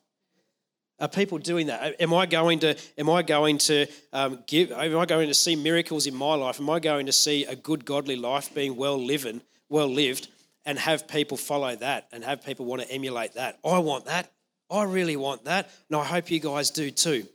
Are 0.98 1.08
people 1.08 1.38
doing 1.38 1.66
that? 1.66 2.00
Am 2.00 2.14
I 2.14 2.24
going 2.24 2.58
to? 2.60 2.76
Am 2.96 3.10
I 3.10 3.22
going 3.22 3.58
to 3.58 3.86
um, 4.12 4.42
give? 4.46 4.72
Am 4.72 4.96
I 4.96 5.04
going 5.04 5.28
to 5.28 5.34
see 5.34 5.54
miracles 5.54 6.06
in 6.06 6.14
my 6.14 6.34
life? 6.34 6.58
Am 6.58 6.70
I 6.70 6.80
going 6.80 7.06
to 7.06 7.12
see 7.12 7.44
a 7.44 7.54
good 7.54 7.84
godly 7.84 8.16
life 8.16 8.54
being 8.54 8.76
well 8.76 8.96
living, 8.96 9.42
well 9.68 9.88
lived, 9.88 10.28
and 10.64 10.78
have 10.78 11.06
people 11.06 11.36
follow 11.36 11.76
that 11.76 12.08
and 12.12 12.24
have 12.24 12.44
people 12.44 12.64
want 12.64 12.80
to 12.80 12.90
emulate 12.90 13.34
that? 13.34 13.58
I 13.64 13.78
want 13.78 14.06
that. 14.06 14.32
I 14.70 14.84
really 14.84 15.16
want 15.16 15.44
that, 15.44 15.70
and 15.88 16.00
I 16.00 16.04
hope 16.04 16.30
you 16.30 16.40
guys 16.40 16.70
do 16.70 16.90
too. 16.90 17.26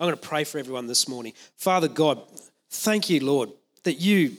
I'm 0.00 0.06
going 0.06 0.18
to 0.18 0.28
pray 0.28 0.44
for 0.44 0.58
everyone 0.58 0.86
this 0.86 1.06
morning. 1.06 1.34
Father 1.56 1.88
God, 1.88 2.22
thank 2.70 3.10
you, 3.10 3.24
Lord, 3.24 3.50
that 3.84 4.00
you 4.00 4.36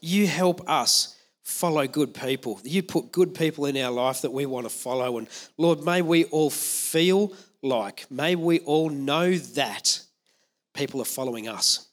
you 0.00 0.26
help 0.26 0.68
us 0.68 1.16
follow 1.42 1.86
good 1.86 2.14
people. 2.14 2.60
You 2.64 2.82
put 2.82 3.12
good 3.12 3.34
people 3.34 3.66
in 3.66 3.76
our 3.76 3.90
life 3.90 4.22
that 4.22 4.32
we 4.32 4.46
want 4.46 4.66
to 4.66 4.70
follow. 4.70 5.18
And 5.18 5.28
Lord, 5.58 5.84
may 5.84 6.02
we 6.02 6.24
all 6.24 6.50
feel 6.50 7.32
like, 7.62 8.10
may 8.10 8.36
we 8.36 8.60
all 8.60 8.90
know 8.90 9.34
that 9.36 10.00
people 10.74 11.00
are 11.00 11.06
following 11.06 11.48
us, 11.48 11.88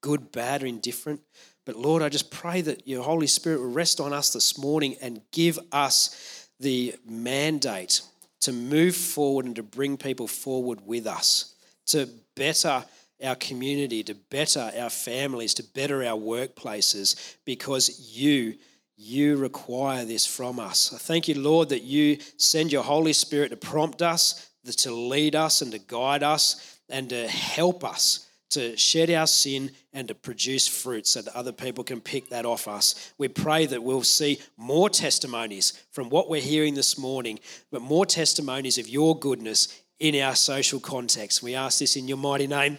good, 0.00 0.32
bad, 0.32 0.62
or 0.62 0.66
indifferent. 0.66 1.20
But 1.64 1.76
Lord, 1.76 2.02
I 2.02 2.08
just 2.08 2.30
pray 2.30 2.60
that 2.62 2.86
your 2.88 3.02
Holy 3.02 3.26
Spirit 3.26 3.60
will 3.60 3.70
rest 3.70 4.00
on 4.00 4.12
us 4.12 4.32
this 4.32 4.56
morning 4.56 4.96
and 5.02 5.20
give 5.32 5.58
us 5.70 6.48
the 6.60 6.94
mandate 7.06 8.00
to 8.40 8.52
move 8.52 8.96
forward 8.96 9.44
and 9.44 9.56
to 9.56 9.62
bring 9.62 9.96
people 9.96 10.26
forward 10.26 10.80
with 10.86 11.06
us, 11.06 11.54
to 11.86 12.08
better 12.34 12.84
our 13.22 13.34
community, 13.34 14.02
to 14.04 14.14
better 14.14 14.70
our 14.78 14.90
families, 14.90 15.54
to 15.54 15.62
better 15.62 16.04
our 16.04 16.18
workplaces, 16.18 17.36
because 17.44 18.16
you 18.16 18.54
you 19.00 19.36
require 19.36 20.04
this 20.04 20.26
from 20.26 20.58
us. 20.58 20.92
I 20.92 20.98
thank 20.98 21.28
you, 21.28 21.38
Lord, 21.38 21.68
that 21.68 21.84
you 21.84 22.18
send 22.36 22.72
your 22.72 22.82
Holy 22.82 23.12
Spirit 23.12 23.50
to 23.50 23.56
prompt 23.56 24.02
us, 24.02 24.50
to 24.64 24.90
lead 24.90 25.36
us, 25.36 25.62
and 25.62 25.70
to 25.70 25.78
guide 25.78 26.24
us, 26.24 26.80
and 26.88 27.08
to 27.10 27.28
help 27.28 27.84
us 27.84 28.28
to 28.50 28.76
shed 28.76 29.10
our 29.10 29.26
sin 29.26 29.70
and 29.92 30.08
to 30.08 30.14
produce 30.14 30.66
fruit 30.66 31.06
so 31.06 31.22
that 31.22 31.36
other 31.36 31.52
people 31.52 31.84
can 31.84 32.00
pick 32.00 32.30
that 32.30 32.46
off 32.46 32.66
us. 32.66 33.12
We 33.18 33.28
pray 33.28 33.66
that 33.66 33.82
we'll 33.82 34.02
see 34.02 34.40
more 34.56 34.88
testimonies 34.88 35.84
from 35.92 36.08
what 36.08 36.30
we're 36.30 36.40
hearing 36.40 36.74
this 36.74 36.96
morning, 36.96 37.40
but 37.70 37.82
more 37.82 38.06
testimonies 38.06 38.78
of 38.78 38.88
your 38.88 39.18
goodness 39.18 39.82
in 39.98 40.20
our 40.20 40.34
social 40.34 40.80
context. 40.80 41.42
We 41.42 41.54
ask 41.54 41.80
this 41.80 41.96
in 41.96 42.08
your 42.08 42.16
mighty 42.16 42.46
name. 42.46 42.78